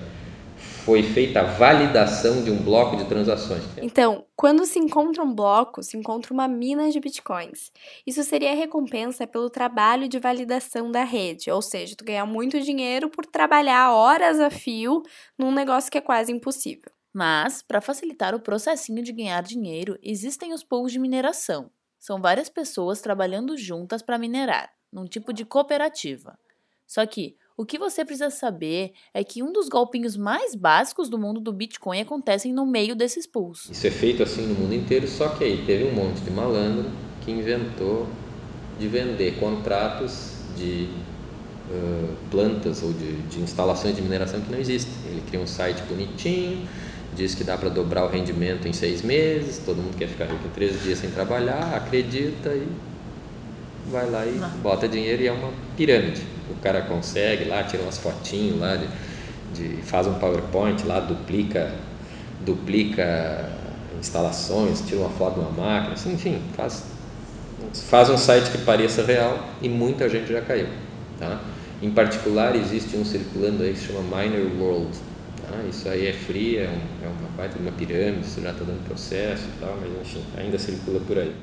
foi 0.89 1.03
feita 1.03 1.41
a 1.41 1.45
validação 1.45 2.43
de 2.43 2.51
um 2.51 2.57
bloco 2.57 2.97
de 2.97 3.05
transações. 3.05 3.63
Então, 3.77 4.25
quando 4.35 4.65
se 4.65 4.79
encontra 4.79 5.23
um 5.23 5.35
bloco, 5.35 5.83
se 5.83 5.99
encontra 5.99 6.33
uma 6.33 6.49
mina 6.49 6.91
de 6.91 6.99
bitcoins. 6.99 7.71
Isso 8.07 8.25
seria 8.25 8.53
a 8.53 8.55
recompensa 8.55 9.27
pelo 9.27 9.51
trabalho 9.51 10.09
de 10.09 10.19
validação 10.19 10.91
da 10.91 11.05
rede, 11.05 11.51
ou 11.51 11.61
seja, 11.61 11.95
tu 11.95 12.07
ganhar 12.07 12.25
muito 12.25 12.59
dinheiro 12.59 13.11
por 13.11 13.27
trabalhar 13.27 13.93
horas 13.93 14.41
a 14.41 14.49
fio 14.49 15.03
num 15.39 15.53
negócio 15.53 15.93
que 15.93 15.99
é 15.99 16.01
quase 16.01 16.33
impossível. 16.33 16.91
Mas, 17.13 17.61
para 17.61 17.83
facilitar 17.83 18.35
o 18.35 18.41
processinho 18.41 19.03
de 19.03 19.13
ganhar 19.13 19.43
dinheiro, 19.43 19.99
existem 20.03 20.55
os 20.55 20.65
pools 20.65 20.91
de 20.91 20.99
mineração. 20.99 21.71
São 21.99 22.19
várias 22.19 22.49
pessoas 22.49 23.03
trabalhando 23.03 23.59
juntas 23.59 24.01
para 24.01 24.17
minerar, 24.17 24.71
num 24.91 25.05
tipo 25.05 25.35
de 25.35 25.45
cooperativa. 25.45 26.39
Só 26.87 27.05
que 27.05 27.37
o 27.59 27.67
que 27.67 27.77
você 27.77 28.05
precisa 28.05 28.31
saber 28.31 28.93
é 29.13 29.25
que 29.25 29.43
um 29.43 29.53
dos 29.53 29.69
golpinhos 29.69 30.17
mais 30.17 30.55
básicos 30.55 31.09
do 31.09 31.19
mundo 31.19 31.41
do 31.41 31.53
Bitcoin 31.53 32.01
acontecem 32.01 32.53
no 32.53 32.65
meio 32.65 32.95
desses 32.95 33.27
pools. 33.27 33.69
Isso 33.69 33.85
é 33.85 33.91
feito 33.91 34.23
assim 34.23 34.47
no 34.47 34.55
mundo 34.55 34.73
inteiro, 34.73 35.09
só 35.09 35.31
que 35.31 35.43
aí 35.43 35.65
teve 35.67 35.83
um 35.83 35.93
monte 35.93 36.21
de 36.21 36.31
malandro 36.31 36.89
que 37.21 37.33
inventou 37.33 38.07
de 38.79 38.87
vender 38.87 39.41
contratos 39.41 40.35
de 40.57 40.89
uh, 41.69 42.15
plantas 42.31 42.81
ou 42.85 42.93
de, 42.93 43.23
de 43.23 43.41
instalações 43.41 43.97
de 43.97 44.03
mineração 44.03 44.41
que 44.41 44.53
não 44.53 44.59
existem. 44.61 44.95
Ele 45.07 45.23
cria 45.27 45.41
um 45.41 45.47
site 45.47 45.83
bonitinho, 45.83 46.65
diz 47.17 47.35
que 47.35 47.43
dá 47.43 47.59
para 47.59 47.71
dobrar 47.71 48.05
o 48.05 48.09
rendimento 48.09 48.69
em 48.69 48.73
seis 48.73 49.03
meses, 49.03 49.61
todo 49.67 49.79
mundo 49.79 49.97
quer 49.99 50.07
ficar 50.07 50.27
rico 50.27 50.47
em 50.47 50.51
três 50.51 50.81
dias 50.85 51.01
sem 51.01 51.11
trabalhar, 51.11 51.75
acredita 51.75 52.51
e 52.51 52.69
vai 53.91 54.09
lá 54.09 54.25
e 54.25 54.39
bota 54.63 54.87
dinheiro 54.87 55.23
e 55.23 55.27
é 55.27 55.33
uma 55.33 55.53
pirâmide 55.77 56.38
o 56.51 56.57
cara 56.57 56.83
consegue 56.83 57.45
lá, 57.45 57.63
tira 57.65 57.83
umas 57.83 57.99
fotinhos 57.99 58.59
lá, 58.59 58.77
de, 58.77 58.89
de, 59.55 59.83
faz 59.83 60.07
um 60.07 60.15
PowerPoint 60.15 60.87
lá, 60.87 61.01
duplica, 61.01 61.73
duplica 62.45 63.51
instalações, 63.99 64.83
tira 64.87 65.01
uma 65.01 65.11
foto 65.11 65.35
de 65.35 65.41
uma 65.41 65.51
máquina, 65.51 65.95
assim, 65.95 66.15
enfim, 66.15 66.41
faz, 66.57 66.85
faz 67.89 68.11
um 68.11 68.17
site 68.17 68.51
que 68.51 68.59
pareça 68.59 69.05
real 69.05 69.49
e 69.61 69.69
muita 69.69 70.09
gente 70.09 70.33
já 70.33 70.41
caiu. 70.41 70.69
Tá? 71.19 71.41
Em 71.83 71.91
particular, 71.91 72.57
existe 72.57 72.97
um 72.97 73.05
circulando 73.05 73.63
aí 73.63 73.73
que 73.73 73.79
se 73.79 73.87
chama 73.87 74.03
Miner 74.03 74.47
World. 74.61 74.97
Tá? 75.43 75.57
Isso 75.69 75.89
aí 75.89 76.07
é 76.07 76.13
free, 76.13 76.59
é, 76.59 76.69
um, 76.69 77.07
é 77.07 77.09
uma 77.09 77.29
parte 77.37 77.55
de 77.55 77.61
uma 77.61 77.73
pirâmide, 77.73 78.27
isso 78.27 78.41
já 78.41 78.51
está 78.51 78.65
dando 78.65 78.85
processo 78.87 79.45
e 79.45 79.61
tal, 79.61 79.77
mas 79.81 79.91
enfim, 80.01 80.25
ainda 80.37 80.59
circula 80.59 81.01
por 81.01 81.19
aí. 81.19 81.35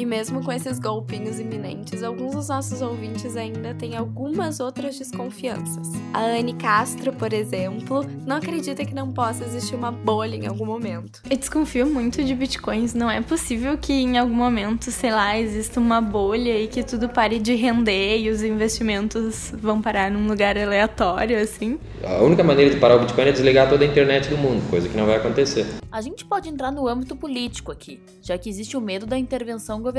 E 0.00 0.06
mesmo 0.06 0.42
com 0.42 0.50
esses 0.50 0.78
golpinhos 0.78 1.38
iminentes, 1.38 2.02
alguns 2.02 2.34
dos 2.34 2.48
nossos 2.48 2.80
ouvintes 2.80 3.36
ainda 3.36 3.74
têm 3.74 3.98
algumas 3.98 4.58
outras 4.58 4.98
desconfianças. 4.98 5.88
A 6.14 6.22
Anne 6.22 6.54
Castro, 6.54 7.12
por 7.12 7.34
exemplo, 7.34 8.06
não 8.26 8.36
acredita 8.36 8.82
que 8.82 8.94
não 8.94 9.12
possa 9.12 9.44
existir 9.44 9.74
uma 9.74 9.92
bolha 9.92 10.36
em 10.36 10.46
algum 10.46 10.64
momento. 10.64 11.20
Eu 11.28 11.36
desconfio 11.36 11.84
muito 11.84 12.24
de 12.24 12.34
bitcoins. 12.34 12.94
Não 12.94 13.10
é 13.10 13.20
possível 13.20 13.76
que 13.76 13.92
em 13.92 14.16
algum 14.16 14.32
momento, 14.32 14.90
sei 14.90 15.10
lá, 15.10 15.38
exista 15.38 15.78
uma 15.78 16.00
bolha 16.00 16.58
e 16.58 16.66
que 16.66 16.82
tudo 16.82 17.06
pare 17.06 17.38
de 17.38 17.54
render 17.54 18.20
e 18.20 18.30
os 18.30 18.42
investimentos 18.42 19.52
vão 19.54 19.82
parar 19.82 20.10
num 20.10 20.26
lugar 20.26 20.56
aleatório, 20.56 21.38
assim. 21.38 21.78
A 22.02 22.22
única 22.22 22.42
maneira 22.42 22.74
de 22.74 22.80
parar 22.80 22.96
o 22.96 23.00
Bitcoin 23.00 23.24
é 23.24 23.32
desligar 23.32 23.68
toda 23.68 23.84
a 23.84 23.86
internet 23.86 24.30
do 24.30 24.38
mundo, 24.38 24.66
coisa 24.70 24.88
que 24.88 24.96
não 24.96 25.04
vai 25.04 25.16
acontecer. 25.16 25.66
A 25.92 26.00
gente 26.00 26.24
pode 26.24 26.48
entrar 26.48 26.70
no 26.70 26.88
âmbito 26.88 27.14
político 27.14 27.70
aqui, 27.70 28.00
já 28.22 28.38
que 28.38 28.48
existe 28.48 28.78
o 28.78 28.80
medo 28.80 29.04
da 29.04 29.18
intervenção 29.18 29.82
governamental 29.82 29.89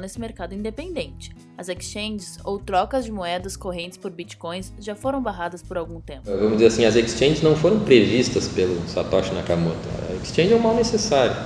nesse 0.00 0.20
mercado 0.20 0.54
independente. 0.54 1.30
As 1.56 1.68
exchanges 1.68 2.38
ou 2.44 2.58
trocas 2.58 3.04
de 3.04 3.12
moedas 3.12 3.56
correntes 3.56 3.96
por 3.96 4.10
bitcoins 4.10 4.72
já 4.78 4.94
foram 4.94 5.22
barradas 5.22 5.62
por 5.62 5.76
algum 5.76 6.00
tempo. 6.00 6.22
Vamos 6.24 6.52
dizer 6.52 6.66
assim, 6.66 6.84
as 6.84 6.96
exchanges 6.96 7.42
não 7.42 7.56
foram 7.56 7.80
previstas 7.80 8.48
pelo 8.48 8.80
Satoshi 8.88 9.34
Nakamoto. 9.34 9.76
A 10.10 10.14
exchange 10.22 10.52
é 10.52 10.56
um 10.56 10.60
mal 10.60 10.74
necessário, 10.74 11.36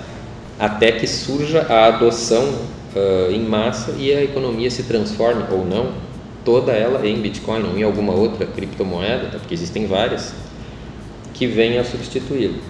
até 0.59 0.93
que 0.93 1.07
surja 1.07 1.63
a 1.63 1.87
adoção 1.87 2.45
uh, 2.45 3.31
em 3.31 3.41
massa 3.41 3.93
e 3.93 4.13
a 4.13 4.23
economia 4.23 4.71
se 4.71 4.83
transforme 4.83 5.45
ou 5.51 5.65
não, 5.65 5.93
toda 6.45 6.73
ela 6.73 7.07
em 7.07 7.21
Bitcoin 7.21 7.63
ou 7.63 7.79
em 7.79 7.83
alguma 7.83 8.13
outra 8.13 8.47
criptomoeda, 8.47 9.29
tá? 9.29 9.39
porque 9.39 9.55
existem 9.55 9.87
várias, 9.87 10.35
que 11.35 11.47
venha 11.47 11.81
a 11.81 11.85
substituí-lo. 11.85 12.61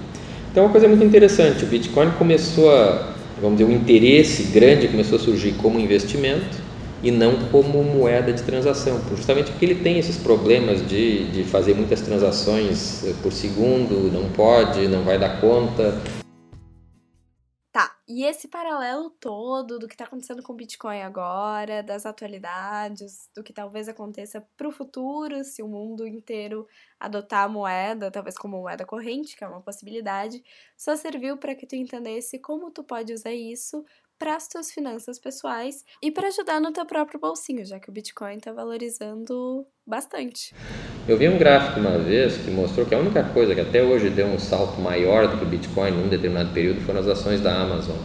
Então, 0.51 0.65
é 0.65 0.67
uma 0.67 0.73
coisa 0.73 0.89
muito 0.89 1.05
interessante, 1.05 1.65
o 1.65 1.67
Bitcoin 1.67 2.11
começou 2.13 2.71
a, 2.71 3.15
vamos 3.41 3.59
dizer, 3.59 3.71
o 3.71 3.75
interesse 3.75 4.45
grande 4.45 4.89
começou 4.89 5.17
a 5.17 5.21
surgir 5.21 5.53
como 5.53 5.79
investimento 5.79 6.71
e 7.03 7.11
não 7.11 7.35
como 7.51 7.83
moeda 7.83 8.33
de 8.33 8.43
transação, 8.43 9.01
justamente 9.17 9.51
porque 9.51 9.65
ele 9.65 9.77
tem 9.77 9.99
esses 9.99 10.17
problemas 10.17 10.87
de, 10.87 11.25
de 11.31 11.45
fazer 11.45 11.75
muitas 11.75 12.01
transações 12.03 13.05
eh, 13.07 13.15
por 13.23 13.33
segundo, 13.33 14.13
não 14.13 14.29
pode, 14.31 14.87
não 14.87 15.03
vai 15.03 15.19
dar 15.19 15.41
conta, 15.41 15.95
e 18.13 18.25
esse 18.25 18.49
paralelo 18.49 19.09
todo 19.09 19.79
do 19.79 19.87
que 19.87 19.95
está 19.95 20.05
acontecendo 20.05 20.43
com 20.43 20.53
o 20.53 20.57
Bitcoin 20.57 21.01
agora, 21.01 21.81
das 21.81 22.05
atualidades, 22.05 23.31
do 23.35 23.43
que 23.45 23.53
talvez 23.53 23.89
aconteça 23.89 24.41
para 24.57 24.67
o 24.69 24.73
futuro, 24.73 25.45
se 25.45 25.63
o 25.63 25.69
mundo 25.69 26.05
inteiro 26.05 26.67
adotar 26.99 27.45
a 27.45 27.49
moeda, 27.49 28.11
talvez 28.11 28.37
como 28.37 28.61
moeda 28.61 28.85
corrente, 28.85 29.37
que 29.37 29.45
é 29.45 29.49
uma 29.49 29.61
possibilidade, 29.61 30.43
só 30.77 30.97
serviu 30.97 31.37
para 31.39 31.55
que 31.55 31.67
tu 31.67 31.77
entendesse 31.77 32.41
como 32.41 32.73
tu 32.73 32.83
pode 32.83 33.13
usar 33.13 33.33
isso 33.33 33.85
para 34.21 34.37
as 34.37 34.47
tuas 34.47 34.71
finanças 34.71 35.19
pessoais 35.19 35.83
e 36.03 36.11
para 36.11 36.29
ajudar 36.29 36.61
no 36.61 36.71
teu 36.71 36.85
próprio 36.85 37.19
bolsinho, 37.19 37.65
já 37.65 37.81
que 37.81 37.89
o 37.89 37.93
Bitcoin 37.93 38.37
está 38.37 38.53
valorizando 38.53 39.65
bastante. 39.87 40.55
Eu 41.09 41.17
vi 41.17 41.27
um 41.27 41.39
gráfico 41.39 41.81
uma 41.81 41.97
vez 41.97 42.37
que 42.37 42.51
mostrou 42.51 42.85
que 42.85 42.95
a 42.95 42.99
única 42.99 43.25
coisa 43.25 43.55
que 43.55 43.63
até 43.63 43.83
hoje 43.83 44.11
deu 44.11 44.27
um 44.27 44.39
salto 44.39 44.79
maior 44.79 45.27
do 45.27 45.39
que 45.39 45.45
o 45.45 45.49
Bitcoin 45.49 45.93
num 45.93 46.09
determinado 46.09 46.53
período 46.53 46.83
foram 46.83 47.01
as 47.01 47.09
ações 47.09 47.41
da 47.41 47.63
Amazon. 47.63 47.97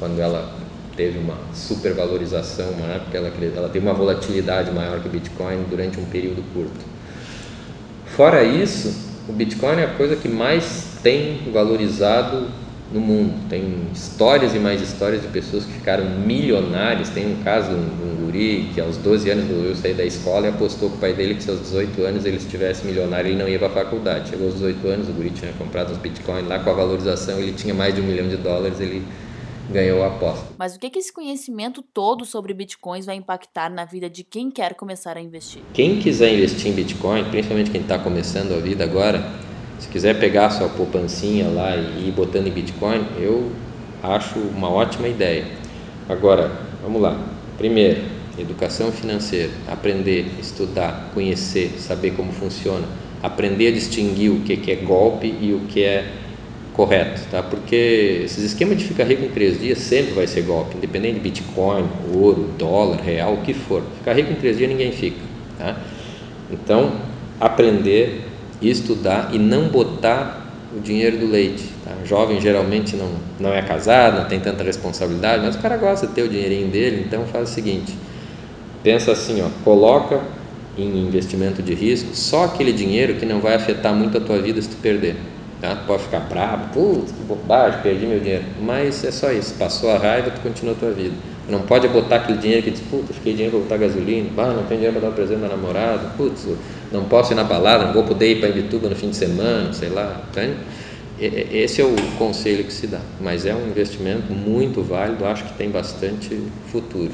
Quando 0.00 0.18
ela 0.18 0.52
teve 0.96 1.20
uma 1.20 1.38
supervalorização, 1.54 2.72
uma 2.72 2.94
época 2.94 3.16
ela, 3.16 3.28
ela 3.28 3.68
teve 3.68 3.86
uma 3.86 3.94
volatilidade 3.94 4.72
maior 4.72 5.00
que 5.00 5.06
o 5.06 5.12
Bitcoin 5.12 5.62
durante 5.70 6.00
um 6.00 6.06
período 6.06 6.42
curto. 6.52 6.84
Fora 8.16 8.42
isso, 8.42 8.92
o 9.28 9.32
Bitcoin 9.32 9.76
é 9.76 9.84
a 9.84 9.94
coisa 9.94 10.16
que 10.16 10.28
mais 10.28 10.98
tem 11.04 11.52
valorizado 11.52 12.50
no 12.92 13.00
mundo. 13.00 13.48
Tem 13.48 13.62
histórias 13.92 14.54
e 14.54 14.58
mais 14.58 14.80
histórias 14.80 15.22
de 15.22 15.28
pessoas 15.28 15.64
que 15.64 15.72
ficaram 15.72 16.04
milionários. 16.04 17.08
Tem 17.10 17.26
um 17.26 17.42
caso 17.42 17.68
de 17.68 17.74
um 17.74 18.24
guri 18.24 18.70
que 18.74 18.80
aos 18.80 18.96
12 18.96 19.30
anos 19.30 19.46
resolveu 19.46 19.76
sair 19.76 19.94
da 19.94 20.04
escola 20.04 20.46
e 20.46 20.50
apostou 20.50 20.90
com 20.90 20.96
o 20.96 20.98
pai 20.98 21.12
dele 21.12 21.34
que 21.34 21.42
se 21.42 21.50
aos 21.50 21.60
18 21.60 22.02
anos 22.02 22.24
ele 22.24 22.36
estivesse 22.36 22.86
milionário 22.86 23.30
ele 23.30 23.38
não 23.38 23.48
ia 23.48 23.58
para 23.58 23.68
a 23.68 23.70
faculdade. 23.70 24.30
Chegou 24.30 24.46
aos 24.46 24.54
18 24.54 24.88
anos, 24.88 25.08
o 25.08 25.12
guri 25.12 25.30
tinha 25.30 25.52
comprado 25.52 25.92
uns 25.92 25.98
bitcoins 25.98 26.46
lá 26.46 26.58
com 26.58 26.70
a 26.70 26.74
valorização, 26.74 27.38
ele 27.38 27.52
tinha 27.52 27.74
mais 27.74 27.94
de 27.94 28.00
um 28.00 28.04
milhão 28.04 28.28
de 28.28 28.36
dólares, 28.36 28.80
ele 28.80 29.04
ganhou 29.70 30.02
a 30.02 30.08
aposta. 30.08 30.46
Mas 30.58 30.74
o 30.74 30.78
que, 30.78 30.90
que 30.90 30.98
esse 30.98 31.12
conhecimento 31.12 31.82
todo 31.82 32.24
sobre 32.24 32.52
bitcoins 32.52 33.06
vai 33.06 33.14
impactar 33.14 33.70
na 33.70 33.84
vida 33.84 34.10
de 34.10 34.24
quem 34.24 34.50
quer 34.50 34.74
começar 34.74 35.16
a 35.16 35.20
investir? 35.20 35.62
Quem 35.72 35.98
quiser 36.00 36.34
investir 36.34 36.72
em 36.72 36.74
bitcoin, 36.74 37.24
principalmente 37.24 37.70
quem 37.70 37.80
está 37.80 37.98
começando 37.98 38.52
a 38.52 38.58
vida 38.58 38.82
agora, 38.82 39.22
se 39.80 39.88
quiser 39.88 40.20
pegar 40.20 40.50
sua 40.50 40.68
poupancinha 40.68 41.48
lá 41.48 41.74
e 41.74 42.08
ir 42.08 42.12
botando 42.12 42.46
em 42.46 42.50
Bitcoin, 42.50 43.02
eu 43.18 43.50
acho 44.02 44.38
uma 44.38 44.70
ótima 44.70 45.08
ideia. 45.08 45.46
Agora, 46.08 46.52
vamos 46.82 47.00
lá. 47.00 47.18
Primeiro, 47.56 48.02
educação 48.38 48.92
financeira, 48.92 49.50
aprender, 49.66 50.26
estudar, 50.38 51.10
conhecer, 51.14 51.74
saber 51.78 52.12
como 52.12 52.30
funciona, 52.30 52.86
aprender 53.22 53.68
a 53.68 53.72
distinguir 53.72 54.30
o 54.30 54.40
que 54.40 54.70
é 54.70 54.76
golpe 54.76 55.34
e 55.40 55.52
o 55.54 55.60
que 55.60 55.82
é 55.82 56.04
correto, 56.74 57.22
tá? 57.30 57.42
Porque 57.42 58.22
esses 58.24 58.44
esquemas 58.44 58.78
de 58.78 58.84
ficar 58.84 59.04
rico 59.04 59.24
em 59.24 59.28
três 59.28 59.60
dias 59.60 59.78
sempre 59.78 60.12
vai 60.12 60.26
ser 60.26 60.42
golpe, 60.42 60.76
independente 60.76 61.14
de 61.14 61.20
Bitcoin, 61.20 61.84
ouro, 62.14 62.50
dólar, 62.58 63.00
real, 63.00 63.34
o 63.34 63.38
que 63.38 63.54
for. 63.54 63.82
Ficar 63.98 64.12
rico 64.12 64.30
em 64.30 64.36
três 64.36 64.56
dias 64.56 64.68
ninguém 64.68 64.92
fica, 64.92 65.20
tá? 65.58 65.80
Então, 66.50 66.92
aprender 67.38 68.29
estudar 68.68 69.30
e 69.32 69.38
não 69.38 69.68
botar 69.68 70.48
o 70.76 70.80
dinheiro 70.80 71.18
do 71.18 71.26
leite. 71.26 71.64
Tá? 71.84 71.92
O 72.02 72.06
jovem 72.06 72.40
geralmente 72.40 72.96
não, 72.96 73.10
não 73.38 73.52
é 73.52 73.62
casado, 73.62 74.20
não 74.20 74.24
tem 74.26 74.40
tanta 74.40 74.62
responsabilidade, 74.62 75.44
mas 75.44 75.56
o 75.56 75.58
cara 75.58 75.76
gosta 75.76 76.06
de 76.06 76.12
ter 76.12 76.22
o 76.22 76.28
dinheirinho 76.28 76.68
dele, 76.68 77.04
então 77.06 77.24
faz 77.26 77.50
o 77.50 77.52
seguinte: 77.52 77.94
pensa 78.82 79.12
assim, 79.12 79.42
ó, 79.42 79.48
coloca 79.64 80.20
em 80.76 81.06
investimento 81.06 81.62
de 81.62 81.74
risco 81.74 82.14
só 82.14 82.44
aquele 82.44 82.72
dinheiro 82.72 83.14
que 83.14 83.26
não 83.26 83.40
vai 83.40 83.54
afetar 83.54 83.94
muito 83.94 84.18
a 84.18 84.20
tua 84.20 84.40
vida 84.40 84.60
se 84.60 84.68
tu 84.68 84.76
perder. 84.76 85.16
Tá? 85.60 85.76
Tu 85.76 85.86
pode 85.86 86.04
ficar 86.04 86.20
bravo, 86.20 86.72
putz, 86.72 87.12
que 87.12 87.22
bobagem, 87.24 87.80
perdi 87.82 88.06
meu 88.06 88.18
dinheiro. 88.18 88.44
Mas 88.62 89.04
é 89.04 89.10
só 89.10 89.30
isso, 89.30 89.54
passou 89.54 89.90
a 89.90 89.98
raiva, 89.98 90.30
tu 90.30 90.40
continua 90.40 90.72
a 90.72 90.76
tua 90.76 90.90
vida. 90.90 91.14
Não 91.50 91.60
pode 91.62 91.86
botar 91.88 92.16
aquele 92.16 92.38
dinheiro 92.38 92.62
que 92.62 92.70
diz, 92.70 92.80
putz, 92.80 93.14
fiquei 93.16 93.34
dinheiro 93.34 93.58
para 93.58 93.76
botar 93.76 93.88
gasolina, 93.88 94.30
bah, 94.34 94.52
não 94.54 94.62
tem 94.64 94.78
dinheiro 94.78 94.98
para 94.98 95.08
dar 95.08 95.12
um 95.12 95.16
presente 95.16 95.42
ao 95.42 95.50
namorado, 95.50 96.16
putz, 96.16 96.46
não 96.92 97.04
posso 97.04 97.32
ir 97.32 97.36
na 97.36 97.44
balada, 97.44 97.86
não 97.86 97.92
vou 97.92 98.04
poder 98.04 98.32
ir 98.32 98.40
para 98.40 98.48
Imbituba 98.48 98.88
no 98.88 98.96
fim 98.96 99.10
de 99.10 99.16
semana, 99.16 99.72
sei 99.72 99.88
lá. 99.88 100.24
Entende? 100.28 100.56
Esse 101.18 101.82
é 101.82 101.84
o 101.84 101.94
conselho 102.16 102.64
que 102.64 102.72
se 102.72 102.86
dá, 102.86 103.00
mas 103.20 103.44
é 103.44 103.54
um 103.54 103.68
investimento 103.68 104.32
muito 104.32 104.82
válido, 104.82 105.26
acho 105.26 105.44
que 105.44 105.52
tem 105.54 105.70
bastante 105.70 106.34
futuro. 106.68 107.12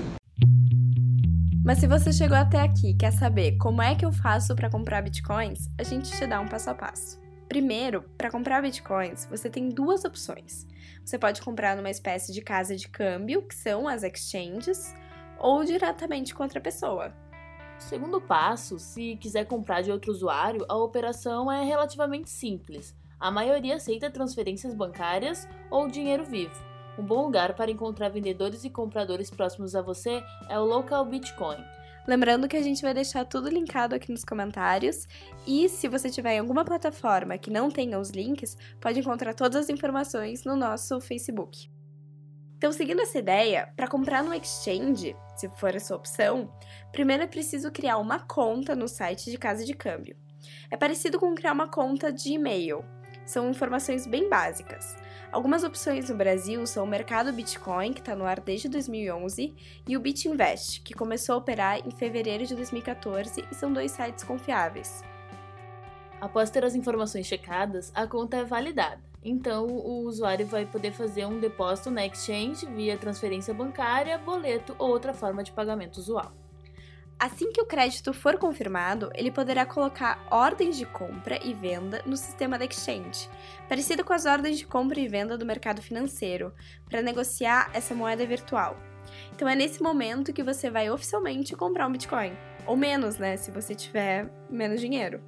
Mas 1.64 1.78
se 1.78 1.88
você 1.88 2.12
chegou 2.12 2.36
até 2.36 2.60
aqui 2.60 2.90
e 2.90 2.94
quer 2.94 3.12
saber 3.12 3.56
como 3.56 3.82
é 3.82 3.96
que 3.96 4.06
eu 4.06 4.12
faço 4.12 4.54
para 4.54 4.70
comprar 4.70 5.02
bitcoins, 5.02 5.68
a 5.76 5.82
gente 5.82 6.08
te 6.12 6.24
dá 6.24 6.40
um 6.40 6.46
passo 6.46 6.70
a 6.70 6.74
passo. 6.74 7.20
Primeiro, 7.48 8.04
para 8.16 8.30
comprar 8.30 8.62
bitcoins, 8.62 9.26
você 9.28 9.50
tem 9.50 9.68
duas 9.68 10.04
opções. 10.04 10.64
Você 11.04 11.18
pode 11.18 11.42
comprar 11.42 11.76
numa 11.76 11.90
espécie 11.90 12.32
de 12.32 12.40
casa 12.40 12.76
de 12.76 12.86
câmbio, 12.86 13.42
que 13.42 13.54
são 13.54 13.88
as 13.88 14.04
exchanges, 14.04 14.94
ou 15.40 15.64
diretamente 15.64 16.32
com 16.32 16.44
outra 16.44 16.60
pessoa, 16.60 17.12
Segundo 17.78 18.20
passo, 18.20 18.78
se 18.78 19.16
quiser 19.16 19.46
comprar 19.46 19.82
de 19.82 19.92
outro 19.92 20.10
usuário, 20.10 20.64
a 20.68 20.76
operação 20.76 21.50
é 21.52 21.62
relativamente 21.62 22.30
simples. 22.30 22.94
A 23.20 23.30
maioria 23.30 23.76
aceita 23.76 24.10
transferências 24.10 24.74
bancárias 24.74 25.48
ou 25.70 25.88
dinheiro 25.88 26.24
vivo. 26.24 26.54
Um 26.98 27.04
bom 27.04 27.24
lugar 27.24 27.54
para 27.54 27.70
encontrar 27.70 28.08
vendedores 28.08 28.64
e 28.64 28.70
compradores 28.70 29.30
próximos 29.30 29.74
a 29.74 29.82
você 29.82 30.22
é 30.48 30.58
o 30.58 30.64
Local 30.64 31.04
Bitcoin. 31.04 31.62
Lembrando 32.06 32.48
que 32.48 32.56
a 32.56 32.62
gente 32.62 32.82
vai 32.82 32.94
deixar 32.94 33.24
tudo 33.24 33.48
linkado 33.48 33.94
aqui 33.94 34.10
nos 34.10 34.24
comentários. 34.24 35.06
E 35.46 35.68
se 35.68 35.88
você 35.88 36.08
tiver 36.08 36.34
em 36.34 36.38
alguma 36.38 36.64
plataforma 36.64 37.36
que 37.36 37.50
não 37.50 37.70
tenha 37.70 37.98
os 37.98 38.10
links, 38.10 38.56
pode 38.80 39.00
encontrar 39.00 39.34
todas 39.34 39.64
as 39.64 39.68
informações 39.68 40.44
no 40.44 40.56
nosso 40.56 41.00
Facebook. 41.00 41.75
Então, 42.56 42.72
seguindo 42.72 43.02
essa 43.02 43.18
ideia, 43.18 43.70
para 43.76 43.86
comprar 43.86 44.22
no 44.22 44.32
exchange, 44.32 45.14
se 45.36 45.48
for 45.50 45.76
a 45.76 45.80
sua 45.80 45.98
opção, 45.98 46.50
primeiro 46.90 47.22
é 47.22 47.26
preciso 47.26 47.70
criar 47.70 47.98
uma 47.98 48.18
conta 48.18 48.74
no 48.74 48.88
site 48.88 49.30
de 49.30 49.36
casa 49.36 49.64
de 49.64 49.74
câmbio. 49.74 50.16
É 50.70 50.76
parecido 50.76 51.18
com 51.18 51.34
criar 51.34 51.52
uma 51.52 51.68
conta 51.68 52.10
de 52.10 52.32
e-mail. 52.32 52.82
São 53.26 53.50
informações 53.50 54.06
bem 54.06 54.30
básicas. 54.30 54.96
Algumas 55.30 55.64
opções 55.64 56.08
no 56.08 56.16
Brasil 56.16 56.66
são 56.66 56.84
o 56.84 56.86
mercado 56.86 57.32
Bitcoin, 57.32 57.92
que 57.92 58.00
está 58.00 58.16
no 58.16 58.24
ar 58.24 58.40
desde 58.40 58.68
2011, 58.68 59.54
e 59.86 59.96
o 59.96 60.00
BitInvest, 60.00 60.80
que 60.82 60.94
começou 60.94 61.34
a 61.34 61.38
operar 61.38 61.86
em 61.86 61.90
fevereiro 61.90 62.46
de 62.46 62.54
2014 62.54 63.44
e 63.50 63.54
são 63.54 63.70
dois 63.70 63.92
sites 63.92 64.24
confiáveis. 64.24 65.02
Após 66.20 66.48
ter 66.48 66.64
as 66.64 66.74
informações 66.74 67.26
checadas, 67.26 67.92
a 67.94 68.06
conta 68.06 68.38
é 68.38 68.44
validada. 68.44 69.02
Então, 69.28 69.66
o 69.66 70.04
usuário 70.04 70.46
vai 70.46 70.64
poder 70.64 70.92
fazer 70.92 71.26
um 71.26 71.40
depósito 71.40 71.90
na 71.90 72.06
exchange 72.06 72.64
via 72.64 72.96
transferência 72.96 73.52
bancária, 73.52 74.16
boleto 74.16 74.76
ou 74.78 74.88
outra 74.88 75.12
forma 75.12 75.42
de 75.42 75.50
pagamento 75.50 75.96
usual. 75.96 76.32
Assim 77.18 77.50
que 77.50 77.60
o 77.60 77.66
crédito 77.66 78.12
for 78.12 78.38
confirmado, 78.38 79.10
ele 79.16 79.32
poderá 79.32 79.66
colocar 79.66 80.24
ordens 80.30 80.78
de 80.78 80.86
compra 80.86 81.40
e 81.44 81.52
venda 81.52 82.02
no 82.06 82.16
sistema 82.16 82.56
da 82.56 82.66
exchange, 82.66 83.28
parecido 83.68 84.04
com 84.04 84.12
as 84.12 84.26
ordens 84.26 84.58
de 84.58 84.66
compra 84.66 85.00
e 85.00 85.08
venda 85.08 85.36
do 85.36 85.44
mercado 85.44 85.82
financeiro, 85.82 86.54
para 86.88 87.02
negociar 87.02 87.68
essa 87.74 87.96
moeda 87.96 88.24
virtual. 88.24 88.76
Então 89.34 89.48
é 89.48 89.56
nesse 89.56 89.82
momento 89.82 90.32
que 90.32 90.42
você 90.44 90.70
vai 90.70 90.88
oficialmente 90.88 91.56
comprar 91.56 91.88
um 91.88 91.92
Bitcoin, 91.92 92.32
ou 92.64 92.76
menos, 92.76 93.18
né, 93.18 93.36
se 93.36 93.50
você 93.50 93.74
tiver 93.74 94.30
menos 94.48 94.80
dinheiro. 94.80 95.20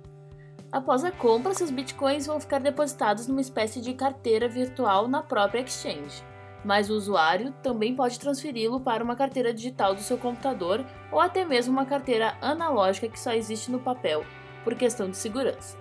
Após 0.70 1.02
a 1.04 1.10
compra, 1.10 1.54
seus 1.54 1.70
bitcoins 1.70 2.26
vão 2.26 2.40
ficar 2.40 2.58
depositados 2.58 3.26
numa 3.26 3.40
espécie 3.40 3.80
de 3.80 3.94
carteira 3.94 4.48
virtual 4.48 5.08
na 5.08 5.22
própria 5.22 5.60
exchange 5.60 6.22
mas 6.64 6.90
o 6.90 6.94
usuário 6.94 7.52
também 7.62 7.94
pode 7.94 8.18
transferi-lo 8.18 8.80
para 8.80 9.02
uma 9.02 9.16
carteira 9.16 9.52
digital 9.54 9.94
do 9.94 10.00
seu 10.00 10.18
computador 10.18 10.84
ou 11.10 11.20
até 11.20 11.44
mesmo 11.44 11.72
uma 11.72 11.86
carteira 11.86 12.36
analógica 12.40 13.08
que 13.08 13.18
só 13.18 13.32
existe 13.32 13.70
no 13.70 13.78
papel, 13.78 14.24
por 14.64 14.74
questão 14.74 15.08
de 15.10 15.16
segurança. 15.16 15.78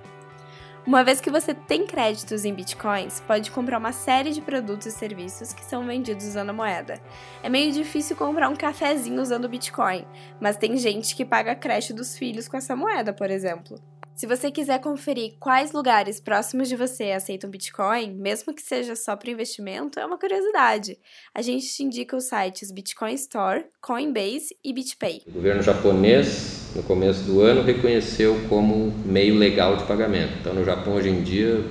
Uma 0.85 1.03
vez 1.03 1.19
que 1.19 1.29
você 1.29 1.53
tem 1.53 1.85
créditos 1.85 2.45
em 2.45 2.53
bitcoins, 2.53 3.19
pode 3.19 3.51
comprar 3.51 3.77
uma 3.77 3.91
série 3.91 4.31
de 4.31 4.39
produtos 4.39 4.87
e 4.87 4.91
serviços 4.91 5.51
que 5.51 5.65
são 5.65 5.85
vendidos 5.85 6.25
usando 6.25 6.51
a 6.51 6.53
moeda. 6.53 7.01
É 7.43 7.49
meio 7.49 7.73
difícil 7.73 8.15
comprar 8.15 8.47
um 8.47 8.55
cafezinho 8.55 9.21
usando 9.21 9.49
bitcoin, 9.49 10.07
mas 10.39 10.55
tem 10.55 10.77
gente 10.77 11.13
que 11.13 11.25
paga 11.25 11.51
a 11.51 11.55
creche 11.55 11.91
dos 11.91 12.17
filhos 12.17 12.47
com 12.47 12.55
essa 12.55 12.73
moeda, 12.73 13.11
por 13.11 13.29
exemplo. 13.29 13.77
Se 14.17 14.25
você 14.25 14.49
quiser 14.49 14.81
conferir 14.81 15.33
quais 15.39 15.73
lugares 15.73 16.19
próximos 16.19 16.67
de 16.67 16.75
você 16.75 17.11
aceitam 17.11 17.51
Bitcoin, 17.51 18.15
mesmo 18.15 18.51
que 18.51 18.63
seja 18.63 18.95
só 18.95 19.15
para 19.15 19.29
investimento, 19.29 19.99
é 19.99 20.05
uma 20.07 20.17
curiosidade. 20.17 20.97
A 21.35 21.43
gente 21.43 21.67
te 21.67 21.83
indica 21.83 22.17
os 22.17 22.23
sites 22.23 22.71
Bitcoin 22.71 23.13
Store, 23.13 23.65
Coinbase 23.79 24.57
e 24.65 24.73
BitPay. 24.73 25.21
O 25.27 25.33
governo 25.33 25.61
japonês, 25.61 26.71
no 26.75 26.81
começo 26.81 27.25
do 27.25 27.41
ano, 27.41 27.61
reconheceu 27.61 28.43
como 28.49 28.91
meio 29.05 29.35
legal 29.35 29.77
de 29.77 29.83
pagamento. 29.83 30.33
Então, 30.41 30.51
no 30.51 30.65
Japão, 30.65 30.95
hoje 30.95 31.09
em 31.09 31.21
dia, 31.21 31.63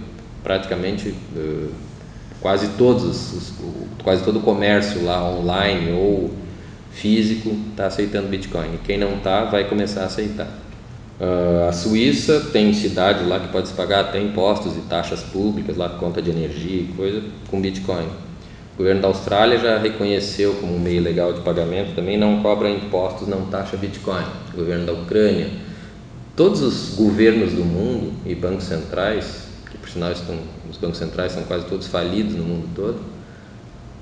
praticamente 0.44 1.08
uh, 1.08 1.74
quase 2.40 2.68
todos 2.78 3.02
os, 3.32 3.54
quase 4.04 4.22
todo 4.22 4.38
o 4.38 4.42
comércio 4.42 5.04
lá 5.04 5.20
online 5.28 5.90
ou 5.90 6.30
físico 6.92 7.50
está 7.70 7.86
aceitando 7.86 8.28
Bitcoin. 8.28 8.78
Quem 8.84 8.98
não 8.98 9.16
está, 9.16 9.46
vai 9.46 9.68
começar 9.68 10.02
a 10.02 10.06
aceitar. 10.06 10.65
Uh, 11.18 11.68
a 11.68 11.72
Suíça 11.72 12.48
tem 12.52 12.74
cidade 12.74 13.24
lá 13.24 13.40
que 13.40 13.48
pode 13.48 13.68
se 13.68 13.74
pagar 13.74 14.00
até 14.00 14.20
impostos 14.20 14.76
e 14.76 14.80
taxas 14.80 15.22
públicas, 15.22 15.76
lá 15.76 15.88
conta 15.88 16.20
de 16.20 16.30
energia 16.30 16.82
e 16.82 16.92
coisa, 16.94 17.22
com 17.50 17.60
Bitcoin. 17.60 18.06
O 18.74 18.76
governo 18.76 19.00
da 19.00 19.08
Austrália 19.08 19.58
já 19.58 19.78
reconheceu 19.78 20.54
como 20.56 20.76
um 20.76 20.78
meio 20.78 21.02
legal 21.02 21.32
de 21.32 21.40
pagamento, 21.40 21.94
também 21.94 22.18
não 22.18 22.42
cobra 22.42 22.68
impostos, 22.68 23.26
não 23.26 23.46
taxa 23.46 23.78
Bitcoin. 23.78 24.26
O 24.52 24.56
governo 24.58 24.84
da 24.84 24.92
Ucrânia. 24.92 25.48
Todos 26.36 26.60
os 26.60 26.94
governos 26.94 27.52
do 27.52 27.64
mundo 27.64 28.12
e 28.26 28.34
bancos 28.34 28.64
centrais, 28.64 29.48
que 29.70 29.78
por 29.78 29.88
sinal 29.88 30.12
estão, 30.12 30.36
os 30.70 30.76
bancos 30.76 30.98
centrais 30.98 31.32
são 31.32 31.44
quase 31.44 31.64
todos 31.64 31.86
falidos 31.86 32.34
no 32.34 32.44
mundo 32.44 32.68
todo, 32.74 33.00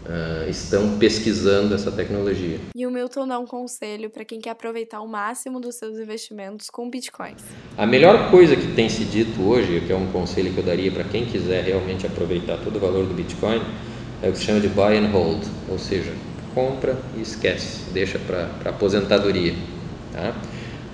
uh, 0.04 0.48
estão 0.48 0.98
pesquisando 0.98 1.74
essa 1.74 1.90
tecnologia. 1.90 2.58
E 2.74 2.86
o 2.86 2.90
Milton 2.90 3.26
dá 3.26 3.38
um 3.38 3.46
conselho 3.46 4.10
para 4.10 4.24
quem 4.24 4.40
quer 4.40 4.50
aproveitar 4.50 5.00
o 5.00 5.08
máximo 5.08 5.60
dos 5.60 5.76
seus 5.76 5.98
investimentos 5.98 6.70
com 6.70 6.88
bitcoins. 6.88 7.42
A 7.76 7.86
melhor 7.86 8.30
coisa 8.30 8.56
que 8.56 8.72
tem 8.74 8.88
se 8.88 9.04
dito 9.04 9.42
hoje, 9.42 9.82
que 9.86 9.92
é 9.92 9.96
um 9.96 10.06
conselho 10.12 10.52
que 10.52 10.58
eu 10.58 10.64
daria 10.64 10.90
para 10.90 11.04
quem 11.04 11.24
quiser 11.24 11.64
realmente 11.64 12.06
aproveitar 12.06 12.58
todo 12.58 12.76
o 12.76 12.80
valor 12.80 13.06
do 13.06 13.14
bitcoin, 13.14 13.60
é 14.22 14.28
o 14.28 14.32
que 14.32 14.38
se 14.38 14.44
chama 14.44 14.60
de 14.60 14.68
buy 14.68 14.96
and 14.96 15.08
hold, 15.08 15.44
ou 15.68 15.78
seja, 15.78 16.12
compra 16.54 16.96
e 17.16 17.20
esquece, 17.20 17.90
deixa 17.92 18.18
para 18.18 18.48
aposentadoria. 18.70 19.54
Tá? 20.12 20.34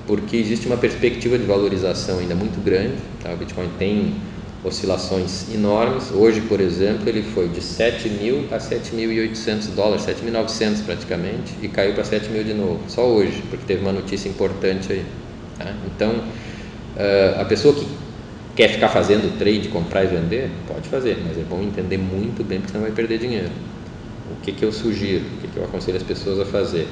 Porque 0.07 0.37
existe 0.37 0.67
uma 0.67 0.79
perspectiva 0.79 1.39
de 1.39 1.45
valorização 1.45 2.19
ainda 2.19 2.35
muito 2.35 2.61
grande. 2.65 2.97
Tá? 3.23 3.33
O 3.33 3.37
Bitcoin 3.37 3.69
tem 3.79 4.15
oscilações 4.63 5.53
enormes. 5.53 6.11
Hoje, 6.13 6.41
por 6.43 6.61
exemplo, 6.61 7.09
ele 7.09 7.23
foi 7.23 7.49
de 7.49 7.61
7 7.61 8.09
mil 8.11 8.47
a 8.51 8.59
7.800 8.59 9.75
dólares, 9.75 10.05
7.900 10.05 10.85
praticamente, 10.85 11.55
e 11.63 11.69
caiu 11.69 11.95
para 11.95 12.05
7 12.05 12.29
mil 12.31 12.45
de 12.45 12.55
novo, 12.55 12.81
só 12.89 13.07
hoje, 13.07 13.43
porque 13.49 13.65
teve 13.67 13.83
uma 13.83 13.93
notícia 13.93 14.29
importante 14.29 14.93
aí. 14.93 15.05
Tá? 15.59 15.75
Então, 15.87 16.11
uh, 16.11 17.41
a 17.41 17.45
pessoa 17.45 17.75
que 17.75 17.87
quer 18.55 18.69
ficar 18.69 18.89
fazendo 18.89 19.39
trade, 19.39 19.69
comprar 19.69 20.05
e 20.05 20.09
vender, 20.09 20.51
pode 20.69 20.89
fazer, 20.89 21.23
mas 21.27 21.39
é 21.39 21.43
bom 21.43 21.63
entender 21.63 21.97
muito 21.97 22.45
bem, 22.45 22.59
porque 22.59 22.73
senão 22.73 22.85
vai 22.85 22.95
perder 22.95 23.19
dinheiro. 23.19 23.51
O 24.31 24.43
que, 24.43 24.53
que 24.53 24.65
eu 24.65 24.73
sugiro, 24.73 25.25
o 25.25 25.41
que, 25.41 25.49
que 25.49 25.57
eu 25.57 25.65
aconselho 25.65 25.97
as 25.97 26.03
pessoas 26.03 26.39
a 26.39 26.45
fazer? 26.45 26.87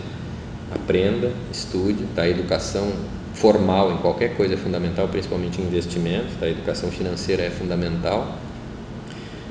Aprenda, 0.71 1.31
estude, 1.53 2.05
tá? 2.15 2.29
educação 2.29 2.93
formal 3.41 3.93
em 3.93 3.97
qualquer 3.99 4.37
coisa 4.37 4.55
é 4.55 4.57
fundamental, 4.57 5.09
principalmente 5.09 5.61
em 5.61 5.65
investimentos, 5.65 6.35
tá? 6.39 6.47
a 6.47 6.51
educação 6.51 6.91
financeira 6.91 7.43
é 7.43 7.51
fundamental. 7.51 8.37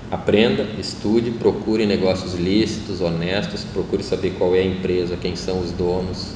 Aprenda, 0.10 0.65
estude, 0.80 1.32
procure 1.32 1.86
negócios 1.86 2.36
lícitos, 2.36 3.02
honestos, 3.02 3.65
procure 3.65 4.04
saber 4.04 4.36
qual 4.38 4.56
é 4.56 4.60
a 4.60 4.65
empresa, 4.65 5.17
quem 5.17 5.36
são 5.36 5.60
os 5.60 5.71
donos, 5.71 6.34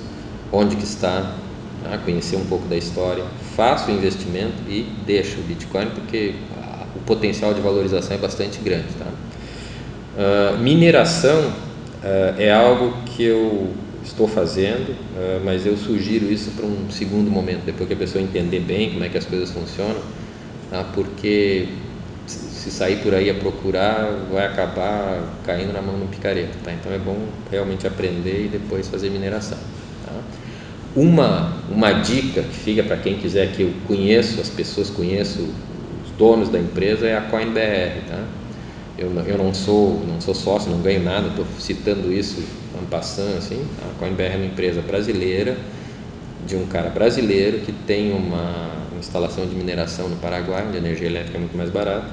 onde 0.51 0.75
que 0.75 0.83
está, 0.83 1.35
tá? 1.83 1.97
conhecer 1.99 2.35
um 2.35 2.45
pouco 2.45 2.67
da 2.67 2.75
história. 2.75 3.23
Faça 3.55 3.91
o 3.91 3.95
investimento 3.95 4.55
e 4.67 4.87
deixe 5.05 5.37
o 5.39 5.43
Bitcoin, 5.43 5.87
porque 5.87 6.35
o 6.95 6.99
potencial 6.99 7.53
de 7.53 7.61
valorização 7.61 8.15
é 8.15 8.19
bastante 8.19 8.59
grande. 8.59 8.87
Tá? 8.99 9.05
Uh, 10.13 10.57
mineração 10.57 11.39
uh, 11.47 12.35
é 12.37 12.53
algo 12.53 12.93
que 13.05 13.23
eu 13.23 13.71
estou 14.03 14.27
fazendo, 14.27 14.91
uh, 14.91 15.41
mas 15.43 15.65
eu 15.65 15.77
sugiro 15.77 16.31
isso 16.31 16.51
para 16.51 16.65
um 16.65 16.89
segundo 16.89 17.29
momento, 17.29 17.63
depois 17.65 17.87
que 17.87 17.93
a 17.93 17.97
pessoa 17.97 18.23
entender 18.23 18.59
bem 18.59 18.91
como 18.91 19.03
é 19.03 19.09
que 19.09 19.17
as 19.17 19.25
coisas 19.25 19.51
funcionam, 19.51 20.01
tá? 20.69 20.83
porque 20.93 21.67
se 22.27 22.71
sair 22.71 22.97
por 22.97 23.13
aí 23.13 23.29
a 23.29 23.33
procurar, 23.33 24.27
vai 24.31 24.45
acabar 24.45 25.23
caindo 25.43 25.73
na 25.73 25.81
mão 25.81 25.97
do 25.97 26.07
picareta. 26.07 26.57
Tá? 26.63 26.71
Então 26.71 26.91
é 26.91 26.97
bom 26.97 27.17
realmente 27.49 27.87
aprender 27.87 28.45
e 28.45 28.47
depois 28.47 28.87
fazer 28.87 29.09
mineração. 29.09 29.57
Tá? 30.05 30.13
Uma, 30.95 31.57
uma 31.69 31.91
dica 31.91 32.43
que 32.43 32.55
fica 32.55 32.83
para 32.83 32.97
quem 32.97 33.17
quiser 33.17 33.51
que 33.51 33.63
eu 33.63 33.73
conheço, 33.87 34.39
as 34.39 34.49
pessoas 34.49 34.89
conheço, 34.89 35.41
os 36.05 36.11
donos 36.17 36.49
da 36.49 36.59
empresa, 36.59 37.07
é 37.07 37.17
a 37.17 37.21
CoinBR. 37.21 38.01
Tá? 38.07 38.23
Eu, 38.97 39.11
eu 39.25 39.37
não 39.37 39.53
sou 39.53 40.03
não 40.07 40.21
sou 40.21 40.35
sócio, 40.35 40.69
não 40.69 40.81
ganho 40.81 41.03
nada, 41.03 41.29
estou 41.29 41.45
citando 41.57 42.13
isso 42.13 42.61
passando 42.89 43.38
assim. 43.38 43.65
A 43.81 43.99
Coinbr 43.99 44.23
é 44.23 44.36
uma 44.36 44.45
empresa 44.45 44.81
brasileira 44.81 45.57
de 46.45 46.55
um 46.55 46.65
cara 46.65 46.89
brasileiro 46.89 47.60
que 47.60 47.71
tem 47.71 48.12
uma 48.12 48.69
instalação 48.99 49.45
de 49.45 49.55
mineração 49.55 50.10
no 50.10 50.17
Paraguai, 50.17 50.65
onde 50.67 50.77
a 50.77 50.79
energia 50.79 51.07
elétrica 51.07 51.38
é 51.38 51.39
muito 51.39 51.57
mais 51.57 51.69
barata. 51.69 52.10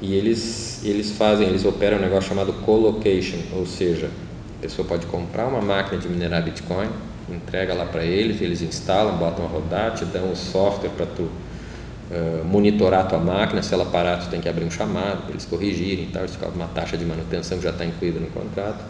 E 0.00 0.14
eles 0.14 0.84
eles 0.84 1.10
fazem, 1.12 1.48
eles 1.48 1.64
operam 1.64 1.98
um 1.98 2.00
negócio 2.00 2.28
chamado 2.28 2.52
colocation, 2.52 3.38
ou 3.52 3.66
seja, 3.66 4.10
a 4.58 4.62
pessoa 4.62 4.86
pode 4.86 5.06
comprar 5.06 5.46
uma 5.46 5.60
máquina 5.60 6.00
de 6.00 6.08
minerar 6.08 6.42
Bitcoin, 6.42 6.88
entrega 7.28 7.74
lá 7.74 7.86
para 7.86 8.04
eles, 8.04 8.40
eles 8.40 8.62
instalam, 8.62 9.16
botam 9.16 9.44
a 9.44 9.48
rodar, 9.48 9.94
te 9.94 10.04
dão 10.04 10.30
o 10.30 10.36
software 10.36 10.90
para 10.90 11.06
tu 11.06 11.22
uh, 11.22 12.44
monitorar 12.44 13.00
a 13.00 13.04
tua 13.04 13.18
máquina, 13.18 13.62
se 13.62 13.72
ela 13.72 13.86
parar 13.86 14.18
tu 14.18 14.28
tem 14.28 14.40
que 14.40 14.48
abrir 14.48 14.64
um 14.64 14.70
chamado 14.70 15.22
para 15.22 15.30
eles 15.30 15.46
corrigirem 15.46 16.04
e 16.04 16.08
tal, 16.08 16.24
isso 16.24 16.38
uma 16.54 16.68
taxa 16.68 16.96
de 16.96 17.04
manutenção 17.04 17.58
que 17.58 17.64
já 17.64 17.70
está 17.70 17.84
incluída 17.84 18.20
no 18.20 18.28
contrato 18.28 18.84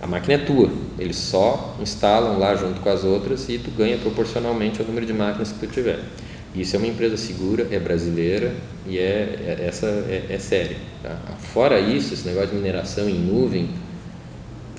a 0.00 0.06
máquina 0.06 0.34
é 0.34 0.38
tua, 0.38 0.70
eles 0.98 1.16
só 1.16 1.76
instalam 1.80 2.38
lá 2.38 2.54
junto 2.56 2.80
com 2.80 2.88
as 2.88 3.04
outras 3.04 3.48
e 3.48 3.58
tu 3.58 3.70
ganha 3.70 3.98
proporcionalmente 3.98 4.80
ao 4.80 4.86
número 4.86 5.04
de 5.04 5.12
máquinas 5.12 5.52
que 5.52 5.66
tu 5.66 5.72
tiver. 5.72 6.00
Isso 6.54 6.74
é 6.74 6.78
uma 6.78 6.88
empresa 6.88 7.16
segura, 7.16 7.68
é 7.70 7.78
brasileira 7.78 8.54
e 8.86 8.98
é, 8.98 9.58
é 9.60 9.66
essa 9.68 9.86
é, 9.86 10.26
é 10.30 10.38
séria. 10.38 10.78
Tá? 11.02 11.16
Fora 11.52 11.78
isso, 11.78 12.14
esse 12.14 12.26
negócio 12.26 12.50
de 12.50 12.56
mineração 12.56 13.08
em 13.08 13.18
nuvem, 13.18 13.68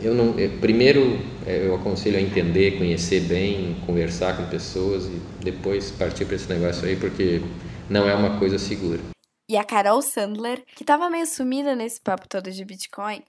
eu 0.01 0.15
não, 0.15 0.37
eu, 0.39 0.49
primeiro 0.59 1.19
é, 1.45 1.67
eu 1.67 1.75
aconselho 1.75 2.17
a 2.17 2.21
entender, 2.21 2.77
conhecer 2.77 3.21
bem, 3.21 3.77
conversar 3.85 4.35
com 4.35 4.45
pessoas 4.47 5.05
e 5.05 5.21
depois 5.43 5.91
partir 5.91 6.25
para 6.25 6.35
esse 6.35 6.49
negócio 6.51 6.87
aí, 6.87 6.95
porque 6.95 7.41
não 7.89 8.09
é 8.09 8.15
uma 8.15 8.39
coisa 8.39 8.57
segura. 8.57 8.99
E 9.47 9.57
a 9.57 9.63
Carol 9.63 10.01
Sandler, 10.01 10.63
que 10.75 10.83
estava 10.83 11.09
meio 11.09 11.25
sumida 11.25 11.75
nesse 11.75 11.99
papo 11.99 12.27
todo 12.27 12.49
de 12.49 12.63
Bitcoin, 12.63 13.21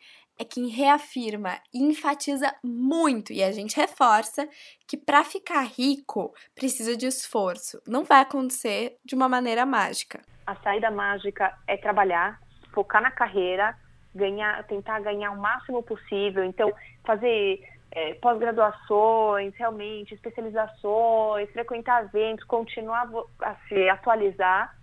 é 0.42 0.44
quem 0.44 0.68
reafirma 0.68 1.56
e 1.72 1.82
enfatiza 1.82 2.52
muito, 2.64 3.32
e 3.32 3.42
a 3.42 3.52
gente 3.52 3.76
reforça, 3.76 4.48
que 4.88 4.96
para 4.96 5.22
ficar 5.22 5.62
rico 5.62 6.34
precisa 6.54 6.96
de 6.96 7.06
esforço. 7.06 7.80
Não 7.86 8.02
vai 8.02 8.20
acontecer 8.20 8.96
de 9.04 9.14
uma 9.14 9.28
maneira 9.28 9.64
mágica. 9.64 10.20
A 10.44 10.56
saída 10.56 10.90
mágica 10.90 11.56
é 11.68 11.76
trabalhar, 11.76 12.40
focar 12.74 13.00
na 13.00 13.12
carreira, 13.12 13.76
ganhar, 14.12 14.64
tentar 14.64 15.00
ganhar 15.00 15.30
o 15.30 15.40
máximo 15.40 15.80
possível. 15.80 16.42
Então, 16.42 16.72
fazer 17.04 17.62
é, 17.92 18.14
pós-graduações, 18.14 19.54
realmente, 19.54 20.12
especializações, 20.12 21.48
frequentar 21.52 22.04
eventos, 22.04 22.44
continuar 22.46 23.08
a 23.42 23.54
se 23.68 23.88
atualizar, 23.88 24.76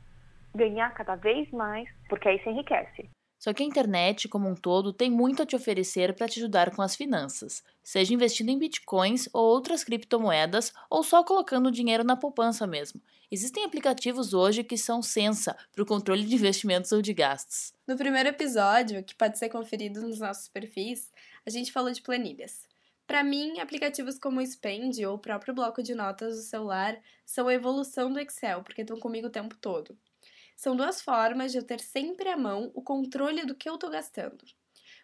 ganhar 0.55 0.93
cada 0.93 1.15
vez 1.15 1.51
mais, 1.51 1.89
porque 2.07 2.29
aí 2.29 2.41
se 2.41 2.49
enriquece. 2.49 3.09
Só 3.39 3.53
que 3.53 3.63
a 3.63 3.65
internet, 3.65 4.27
como 4.27 4.49
um 4.49 4.53
todo, 4.53 4.91
tem 4.91 5.09
muito 5.09 5.41
a 5.41 5.45
te 5.45 5.55
oferecer 5.55 6.13
para 6.13 6.27
te 6.27 6.39
ajudar 6.39 6.75
com 6.75 6.81
as 6.81 6.93
finanças, 6.93 7.63
seja 7.81 8.13
investindo 8.13 8.49
em 8.49 8.59
bitcoins 8.59 9.29
ou 9.31 9.45
outras 9.45 9.81
criptomoedas, 9.81 10.73
ou 10.89 11.01
só 11.03 11.23
colocando 11.23 11.71
dinheiro 11.71 12.03
na 12.03 12.17
poupança 12.17 12.67
mesmo. 12.67 13.01
Existem 13.31 13.63
aplicativos 13.63 14.33
hoje 14.33 14.61
que 14.61 14.77
são 14.77 15.01
sensa 15.01 15.55
para 15.71 15.81
o 15.81 15.85
controle 15.85 16.25
de 16.25 16.35
investimentos 16.35 16.91
ou 16.91 17.01
de 17.01 17.13
gastos. 17.13 17.71
No 17.87 17.95
primeiro 17.95 18.27
episódio, 18.27 19.03
que 19.05 19.15
pode 19.15 19.39
ser 19.39 19.47
conferido 19.47 20.01
nos 20.01 20.19
nossos 20.19 20.49
perfis, 20.49 21.09
a 21.45 21.49
gente 21.49 21.71
falou 21.71 21.91
de 21.93 22.01
planilhas. 22.01 22.67
Para 23.07 23.23
mim, 23.23 23.59
aplicativos 23.59 24.19
como 24.19 24.41
o 24.41 24.45
Spend 24.45 25.03
ou 25.05 25.15
o 25.15 25.19
próprio 25.19 25.53
bloco 25.53 25.81
de 25.81 25.95
notas 25.95 26.35
do 26.35 26.43
celular 26.43 26.99
são 27.25 27.47
a 27.47 27.53
evolução 27.53 28.11
do 28.11 28.19
Excel, 28.19 28.63
porque 28.63 28.81
estão 28.81 28.99
comigo 28.99 29.27
o 29.27 29.31
tempo 29.31 29.55
todo. 29.55 29.97
São 30.59 30.75
duas 30.75 31.01
formas 31.01 31.53
de 31.53 31.57
eu 31.57 31.63
ter 31.63 31.79
sempre 31.79 32.27
à 32.27 32.35
mão 32.35 32.69
o 32.75 32.81
controle 32.81 33.45
do 33.45 33.55
que 33.55 33.69
eu 33.69 33.75
estou 33.75 33.89
gastando. 33.89 34.43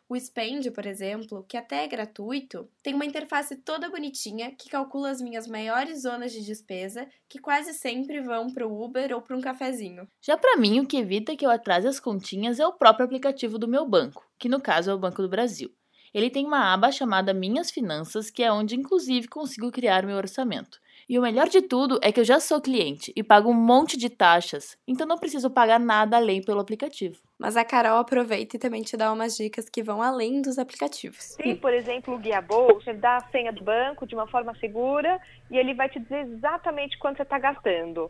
O 0.09 0.19
Spend, 0.19 0.69
por 0.71 0.85
exemplo, 0.85 1.45
que 1.47 1.55
até 1.55 1.85
é 1.85 1.87
gratuito, 1.87 2.69
tem 2.83 2.93
uma 2.93 3.05
interface 3.05 3.55
toda 3.55 3.89
bonitinha 3.89 4.51
que 4.51 4.67
calcula 4.67 5.09
as 5.09 5.21
minhas 5.21 5.47
maiores 5.47 6.01
zonas 6.01 6.33
de 6.33 6.45
despesa, 6.45 7.07
que 7.29 7.39
quase 7.39 7.73
sempre 7.73 8.19
vão 8.19 8.51
para 8.51 8.67
o 8.67 8.83
Uber 8.83 9.15
ou 9.15 9.21
para 9.21 9.37
um 9.37 9.39
cafezinho. 9.39 10.05
Já 10.21 10.35
para 10.35 10.57
mim, 10.57 10.81
o 10.81 10.85
que 10.85 10.97
evita 10.97 11.37
que 11.37 11.45
eu 11.45 11.49
atrase 11.49 11.87
as 11.87 12.01
continhas 12.01 12.59
é 12.59 12.67
o 12.67 12.73
próprio 12.73 13.05
aplicativo 13.05 13.57
do 13.57 13.65
meu 13.65 13.87
banco, 13.87 14.29
que 14.37 14.49
no 14.49 14.59
caso 14.59 14.91
é 14.91 14.93
o 14.93 14.99
Banco 14.99 15.21
do 15.21 15.29
Brasil. 15.29 15.73
Ele 16.13 16.29
tem 16.29 16.45
uma 16.45 16.73
aba 16.73 16.91
chamada 16.91 17.33
Minhas 17.33 17.71
Finanças, 17.71 18.29
que 18.29 18.43
é 18.43 18.51
onde 18.51 18.75
inclusive 18.75 19.29
consigo 19.29 19.71
criar 19.71 20.05
meu 20.05 20.17
orçamento. 20.17 20.81
E 21.07 21.19
o 21.19 21.21
melhor 21.21 21.47
de 21.47 21.61
tudo 21.61 21.99
é 22.01 22.11
que 22.11 22.19
eu 22.19 22.23
já 22.23 22.39
sou 22.39 22.59
cliente 22.59 23.13
e 23.15 23.23
pago 23.23 23.51
um 23.51 23.53
monte 23.53 23.95
de 23.95 24.09
taxas, 24.09 24.75
então 24.87 25.05
não 25.05 25.19
preciso 25.19 25.51
pagar 25.51 25.79
nada 25.79 26.17
além 26.17 26.43
pelo 26.43 26.59
aplicativo. 26.59 27.21
Mas 27.37 27.55
a 27.55 27.63
Carol 27.63 27.99
aproveita 27.99 28.55
e 28.55 28.59
também 28.59 28.81
te 28.81 28.97
dá 28.97 29.13
umas 29.13 29.37
dicas 29.37 29.69
que 29.69 29.83
vão 29.83 30.01
além 30.01 30.41
dos 30.41 30.57
aplicativos. 30.57 31.35
Tem, 31.35 31.55
por 31.55 31.71
exemplo, 31.71 32.15
o 32.15 32.17
Guia 32.17 32.41
Bolsa, 32.41 32.89
ele 32.89 32.97
dá 32.97 33.17
a 33.17 33.29
senha 33.29 33.53
do 33.53 33.63
banco 33.63 34.07
de 34.07 34.15
uma 34.15 34.25
forma 34.25 34.55
segura 34.55 35.19
e 35.51 35.57
ele 35.59 35.75
vai 35.75 35.89
te 35.89 35.99
dizer 35.99 36.21
exatamente 36.21 36.97
quanto 36.97 37.17
você 37.17 37.23
está 37.23 37.37
gastando. 37.37 38.09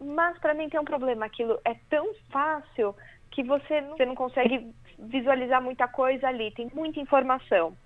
Mas 0.00 0.38
para 0.38 0.54
mim 0.54 0.68
tem 0.68 0.78
um 0.78 0.84
problema, 0.84 1.26
aquilo 1.26 1.58
é 1.64 1.74
tão 1.90 2.14
fácil 2.30 2.94
que 3.32 3.42
você 3.42 3.80
não, 3.80 3.96
você 3.96 4.06
não 4.06 4.14
consegue 4.14 4.72
visualizar 4.96 5.60
muita 5.60 5.88
coisa 5.88 6.28
ali, 6.28 6.52
tem 6.52 6.70
muita 6.72 7.00
informação. 7.00 7.76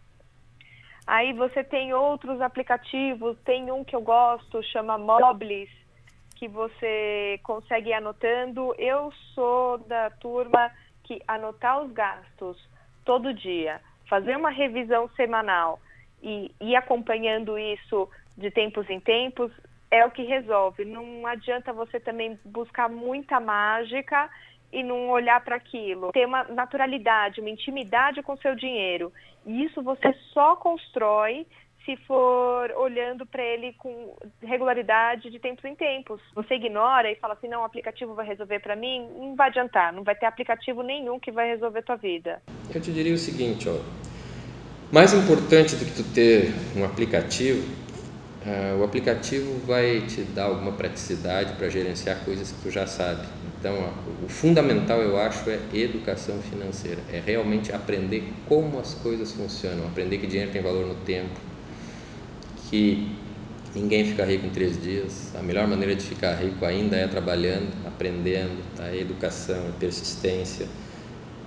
Aí 1.09 1.33
você 1.33 1.65
tem 1.65 1.95
outros 1.95 2.39
aplicativos, 2.43 3.39
tem 3.39 3.73
um 3.73 3.83
que 3.83 3.97
eu 3.97 4.03
gosto, 4.03 4.63
chama 4.63 4.99
Moblis, 4.99 5.71
que 6.37 6.47
você 6.47 7.41
consegue 7.43 7.89
ir 7.89 7.95
anotando. 7.95 8.75
Eu 8.77 9.11
sou 9.35 9.79
da 9.79 10.11
turma 10.11 10.71
que 11.05 11.23
anotar 11.27 11.81
os 11.81 11.91
gastos 11.93 12.59
todo 13.07 13.33
dia, 13.33 13.81
fazer 14.07 14.37
uma 14.37 14.51
revisão 14.51 15.09
semanal 15.17 15.81
e 16.23 16.55
ir 16.61 16.77
acompanhando 16.77 17.59
isso 17.59 18.07
de 18.37 18.51
tempos 18.51 18.89
em 18.91 19.01
tempos 19.01 19.51
é 19.91 20.05
o 20.05 20.11
que 20.11 20.25
resolve. 20.25 20.85
Não 20.85 21.27
adianta 21.27 21.73
você 21.73 21.99
também 21.99 22.39
buscar 22.45 22.91
muita 22.91 23.41
mágica 23.41 24.29
e 24.73 24.83
não 24.83 25.09
olhar 25.09 25.43
para 25.45 25.57
aquilo. 25.57 26.13
Ter 26.13 26.27
uma 26.27 26.45
naturalidade, 26.45 27.41
uma 27.41 27.51
intimidade 27.51 28.23
com 28.23 28.37
seu 28.37 28.55
dinheiro. 28.55 29.13
E 29.47 29.65
isso 29.65 29.83
você 29.83 30.13
só 30.33 30.57
constrói 30.57 31.47
se 31.89 31.97
for 32.07 32.71
olhando 32.73 33.25
para 33.25 33.43
ele 33.43 33.73
com 33.79 34.15
regularidade 34.43 35.31
de 35.31 35.39
tempos 35.39 35.65
em 35.65 35.75
tempos. 35.75 36.21
Você 36.35 36.57
ignora 36.57 37.11
e 37.11 37.17
fala 37.17 37.33
assim, 37.33 37.49
não, 37.49 37.63
o 37.63 37.65
aplicativo 37.65 38.15
vai 38.15 38.27
resolver 38.27 38.59
para 38.59 38.77
mim, 38.77 39.09
não 39.17 39.35
vai 39.35 39.49
adiantar, 39.49 39.91
não 39.91 40.03
vai 40.03 40.15
ter 40.15 40.27
aplicativo 40.27 40.83
nenhum 40.83 41.19
que 41.19 41.33
vai 41.33 41.49
resolver 41.49 41.81
tua 41.81 41.97
vida. 41.97 42.43
Eu 42.75 42.79
te 42.79 42.93
diria 42.93 43.15
o 43.15 43.17
seguinte, 43.17 43.67
ó, 43.71 43.81
mais 44.93 45.15
importante 45.15 45.77
do 45.77 45.87
que 45.87 46.03
tu 46.03 46.15
ter 46.15 46.53
um 46.77 46.85
aplicativo, 46.85 47.67
uh, 48.45 48.81
o 48.81 48.85
aplicativo 48.85 49.67
vai 49.67 50.03
te 50.03 50.25
dar 50.25 50.45
alguma 50.45 50.73
praticidade 50.73 51.55
para 51.55 51.71
gerenciar 51.71 52.23
coisas 52.23 52.53
que 52.53 52.63
tu 52.65 52.71
já 52.71 52.87
sabe. 52.87 53.27
Então, 53.59 53.93
o 54.25 54.29
fundamental 54.29 55.01
eu 55.03 55.19
acho 55.19 55.51
é 55.51 55.59
educação 55.73 56.41
financeira, 56.41 57.03
é 57.13 57.19
realmente 57.19 57.73
aprender 57.73 58.33
como 58.47 58.79
as 58.79 58.95
coisas 58.95 59.33
funcionam, 59.33 59.85
aprender 59.85 60.19
que 60.19 60.29
dinheiro 60.29 60.53
tem 60.53 60.63
valor 60.63 60.87
no 60.87 60.95
tempo, 60.95 61.41
que 62.71 63.19
ninguém 63.75 64.05
fica 64.05 64.25
rico 64.25 64.47
em 64.47 64.51
três 64.51 64.81
dias, 64.81 65.35
a 65.35 65.43
melhor 65.43 65.67
maneira 65.67 65.97
de 65.97 66.05
ficar 66.05 66.35
rico 66.37 66.65
ainda 66.65 66.97
é 66.97 67.09
trabalhando, 67.09 67.75
aprendendo, 67.85 68.63
tá? 68.77 68.95
educação, 68.95 69.73
persistência. 69.81 70.69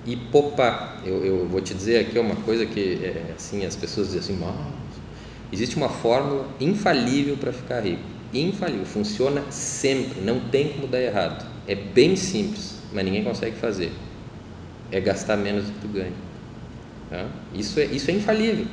E 0.03 0.15
poupar. 0.15 0.99
Eu, 1.05 1.23
eu 1.23 1.47
vou 1.47 1.61
te 1.61 1.75
dizer 1.75 1.99
aqui 1.99 2.17
uma 2.17 2.35
coisa 2.37 2.65
que 2.65 3.05
é, 3.05 3.33
assim 3.35 3.65
as 3.65 3.75
pessoas 3.75 4.11
dizem 4.11 4.35
assim, 4.35 4.73
existe 5.53 5.77
uma 5.77 5.89
fórmula 5.89 6.49
infalível 6.59 7.37
para 7.37 7.53
ficar 7.53 7.81
rico, 7.81 8.01
infalível, 8.33 8.85
funciona 8.85 9.43
sempre, 9.51 10.19
não 10.19 10.39
tem 10.49 10.69
como 10.69 10.87
dar 10.87 10.99
errado 10.99 11.50
é 11.67 11.75
bem 11.75 12.15
simples, 12.15 12.79
mas 12.91 13.05
ninguém 13.05 13.23
consegue 13.23 13.55
fazer. 13.55 13.91
É 14.91 14.99
gastar 14.99 15.37
menos 15.37 15.65
do 15.65 15.73
que 15.73 15.79
tu 15.79 15.87
ganha. 15.87 16.13
Tá? 17.09 17.27
Isso, 17.53 17.79
é, 17.79 17.85
isso 17.85 18.09
é 18.09 18.13
infalível. 18.13 18.65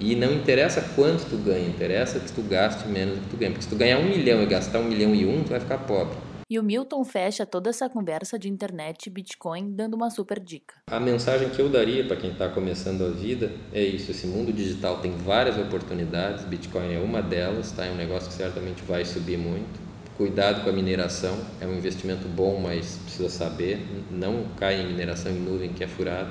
E 0.00 0.14
não 0.14 0.32
interessa 0.32 0.80
quanto 0.94 1.28
tu 1.28 1.36
ganha, 1.36 1.68
interessa 1.68 2.20
que 2.20 2.32
tu 2.32 2.42
gaste 2.42 2.88
menos 2.88 3.16
do 3.16 3.24
que 3.24 3.30
tu 3.30 3.36
ganha. 3.36 3.50
Porque 3.50 3.64
se 3.64 3.68
tu 3.68 3.76
ganhar 3.76 3.98
um 3.98 4.08
milhão 4.08 4.42
e 4.42 4.46
gastar 4.46 4.78
um 4.78 4.84
milhão 4.84 5.14
e 5.14 5.26
um, 5.26 5.42
tu 5.42 5.50
vai 5.50 5.60
ficar 5.60 5.78
pobre. 5.78 6.16
E 6.50 6.58
o 6.58 6.62
Milton 6.62 7.04
fecha 7.04 7.44
toda 7.44 7.68
essa 7.68 7.90
conversa 7.90 8.38
de 8.38 8.48
internet 8.48 9.06
e 9.06 9.10
Bitcoin 9.10 9.70
dando 9.70 9.94
uma 9.94 10.08
super 10.08 10.40
dica. 10.40 10.76
A 10.86 10.98
mensagem 10.98 11.50
que 11.50 11.60
eu 11.60 11.68
daria 11.68 12.04
para 12.04 12.16
quem 12.16 12.30
está 12.30 12.48
começando 12.48 13.04
a 13.04 13.10
vida 13.10 13.52
é 13.70 13.82
isso: 13.82 14.10
esse 14.10 14.26
mundo 14.26 14.50
digital 14.50 14.98
tem 15.00 15.12
várias 15.12 15.58
oportunidades, 15.58 16.46
Bitcoin 16.46 16.94
é 16.94 16.98
uma 16.98 17.20
delas, 17.20 17.70
tá? 17.72 17.84
é 17.84 17.90
um 17.90 17.96
negócio 17.96 18.30
que 18.30 18.34
certamente 18.34 18.82
vai 18.84 19.04
subir 19.04 19.36
muito. 19.36 19.87
Cuidado 20.18 20.64
com 20.64 20.70
a 20.70 20.72
mineração, 20.72 21.38
é 21.60 21.64
um 21.64 21.76
investimento 21.76 22.26
bom, 22.26 22.60
mas 22.60 22.98
precisa 23.04 23.28
saber, 23.28 23.86
não 24.10 24.46
cai 24.58 24.80
em 24.80 24.88
mineração 24.88 25.30
em 25.30 25.38
nuvem 25.38 25.72
que 25.72 25.84
é 25.84 25.86
furado. 25.86 26.30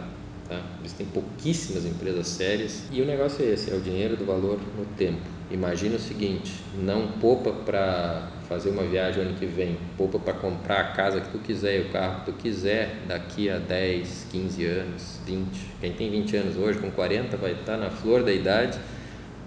Tá? 0.49 0.61
Existem 0.83 1.05
pouquíssimas 1.05 1.85
empresas 1.85 2.27
sérias 2.27 2.83
e 2.91 3.01
o 3.01 3.05
negócio 3.05 3.45
é 3.45 3.53
esse, 3.53 3.71
é 3.71 3.73
o 3.73 3.79
dinheiro 3.79 4.17
do 4.17 4.25
valor 4.25 4.59
no 4.77 4.83
tempo. 4.97 5.21
Imagina 5.49 5.95
o 5.95 5.99
seguinte, 5.99 6.51
não 6.77 7.13
poupa 7.13 7.53
para 7.53 8.29
fazer 8.49 8.71
uma 8.71 8.83
viagem 8.83 9.23
ano 9.23 9.35
que 9.35 9.45
vem, 9.45 9.77
poupa 9.95 10.19
para 10.19 10.33
comprar 10.33 10.81
a 10.81 10.91
casa 10.91 11.21
que 11.21 11.29
tu 11.29 11.39
quiser 11.39 11.77
e 11.77 11.81
o 11.83 11.89
carro 11.89 12.25
que 12.25 12.31
tu 12.33 12.37
quiser 12.37 13.03
daqui 13.07 13.49
a 13.49 13.57
10, 13.57 14.27
15 14.29 14.65
anos, 14.65 15.19
20. 15.25 15.47
Quem 15.79 15.93
tem 15.93 16.11
20 16.11 16.35
anos 16.35 16.57
hoje, 16.57 16.77
com 16.77 16.91
40, 16.91 17.37
vai 17.37 17.53
estar 17.53 17.77
na 17.77 17.89
flor 17.89 18.21
da 18.21 18.33
idade 18.33 18.77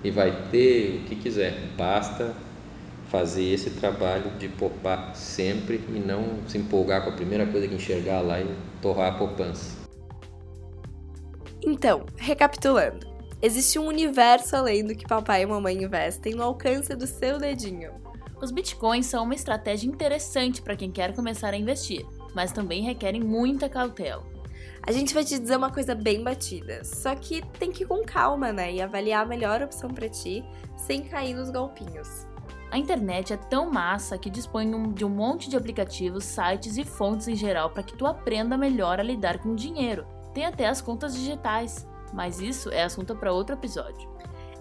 e 0.03 0.11
vai 0.11 0.35
ter 0.51 1.03
o 1.05 1.09
que 1.11 1.17
quiser. 1.17 1.59
Basta 1.77 2.35
fazer 3.11 3.43
esse 3.53 3.71
trabalho 3.71 4.31
de 4.39 4.49
poupar 4.49 5.15
sempre 5.15 5.85
e 5.89 5.99
não 5.99 6.39
se 6.47 6.57
empolgar 6.57 7.03
com 7.03 7.11
a 7.11 7.13
primeira 7.13 7.45
coisa 7.47 7.67
que 7.67 7.75
enxergar 7.75 8.21
lá 8.21 8.41
e 8.41 8.47
torrar 8.81 9.15
a 9.15 9.19
poupança. 9.19 9.77
Então, 11.63 12.07
recapitulando, 12.17 13.07
existe 13.43 13.79
um 13.79 13.87
universo 13.87 14.57
além 14.57 14.87
do 14.87 14.95
que 14.95 15.07
papai 15.07 15.43
e 15.43 15.47
mamãe 15.47 15.83
investem 15.83 16.35
no 16.35 16.43
alcance 16.43 16.95
do 16.95 17.07
seu 17.07 17.39
dedinho. 17.39 17.93
Os 18.41 18.51
bitcoins 18.51 19.07
são 19.07 19.25
uma 19.25 19.35
estratégia 19.35 19.89
interessante 19.89 20.63
para 20.63 20.77
quem 20.77 20.91
quer 20.91 21.15
começar 21.15 21.53
a 21.53 21.59
investir, 21.59 22.07
mas 22.35 22.53
também 22.53 22.83
requerem 22.83 23.21
muita 23.21 23.69
cautela. 23.69 24.25
A 24.83 24.93
gente 24.93 25.13
vai 25.13 25.23
te 25.23 25.39
dizer 25.39 25.57
uma 25.57 25.71
coisa 25.71 25.95
bem 25.95 26.25
batida, 26.25 26.83
só 26.85 27.15
que 27.15 27.43
tem 27.59 27.71
que 27.71 27.83
ir 27.83 27.87
com 27.87 28.03
calma, 28.03 28.51
né? 28.51 28.73
E 28.73 28.81
avaliar 28.81 29.25
a 29.25 29.29
melhor 29.29 29.61
opção 29.63 29.91
para 29.91 30.09
ti 30.09 30.43
sem 30.75 31.03
cair 31.03 31.35
nos 31.35 31.51
golpinhos. 31.51 32.30
A 32.71 32.79
internet 32.79 33.33
é 33.33 33.37
tão 33.37 33.69
massa 33.69 34.17
que 34.17 34.31
dispõe 34.31 34.93
de 34.93 35.05
um 35.05 35.09
monte 35.09 35.51
de 35.51 35.57
aplicativos, 35.57 36.25
sites 36.25 36.77
e 36.77 36.85
fontes 36.85 37.27
em 37.27 37.35
geral 37.35 37.71
para 37.71 37.83
que 37.83 37.97
tu 37.97 38.07
aprenda 38.07 38.57
melhor 38.57 39.01
a 39.01 39.03
lidar 39.03 39.39
com 39.39 39.57
dinheiro. 39.57 40.07
Tem 40.33 40.47
até 40.47 40.69
as 40.69 40.81
contas 40.81 41.15
digitais, 41.15 41.85
mas 42.13 42.41
isso 42.41 42.71
é 42.71 42.85
assunto 42.85 43.17
para 43.17 43.33
outro 43.33 43.57
episódio. 43.57 44.09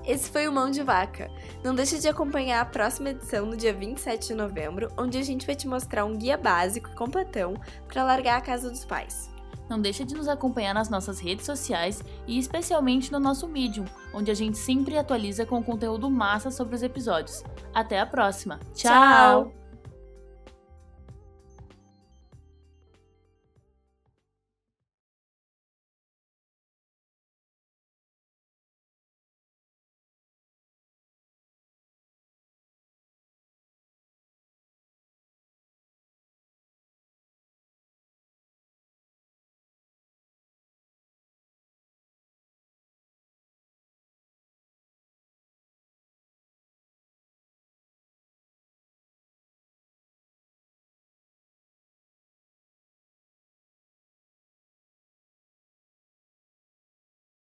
Esse 0.04 0.32
foi 0.32 0.48
o 0.48 0.52
Mão 0.52 0.72
de 0.72 0.82
Vaca. 0.82 1.30
Não 1.64 1.76
deixe 1.76 2.00
de 2.00 2.08
acompanhar 2.08 2.62
a 2.62 2.66
próxima 2.66 3.12
edição 3.12 3.46
no 3.46 3.56
dia 3.56 3.74
27 3.74 4.30
de 4.30 4.34
novembro, 4.34 4.92
onde 4.98 5.20
a 5.20 5.24
gente 5.24 5.46
vai 5.46 5.56
te 5.56 5.68
mostrar 5.68 6.04
um 6.04 6.18
guia 6.18 6.36
básico 6.36 6.90
e 6.90 6.96
completão 6.96 7.54
para 7.88 8.04
largar 8.04 8.38
a 8.38 8.42
casa 8.42 8.72
dos 8.72 8.84
pais. 8.86 9.29
Não 9.70 9.80
deixa 9.80 10.04
de 10.04 10.16
nos 10.16 10.28
acompanhar 10.28 10.74
nas 10.74 10.90
nossas 10.90 11.20
redes 11.20 11.46
sociais 11.46 12.04
e 12.28 12.40
especialmente 12.40 13.12
no 13.12 13.20
nosso 13.20 13.48
Medium, 13.48 13.86
onde 14.14 14.32
a 14.32 14.34
gente 14.34 14.58
sempre 14.58 14.98
atualiza 14.98 15.46
com 15.46 15.64
conteúdo 15.64 16.10
massa 16.10 16.50
sobre 16.50 16.76
os 16.76 16.82
episódios. 16.82 17.44
Até 17.74 18.00
a 18.00 18.06
próxima. 18.06 18.60
Tchau. 18.74 19.44
Tchau. 19.46 19.59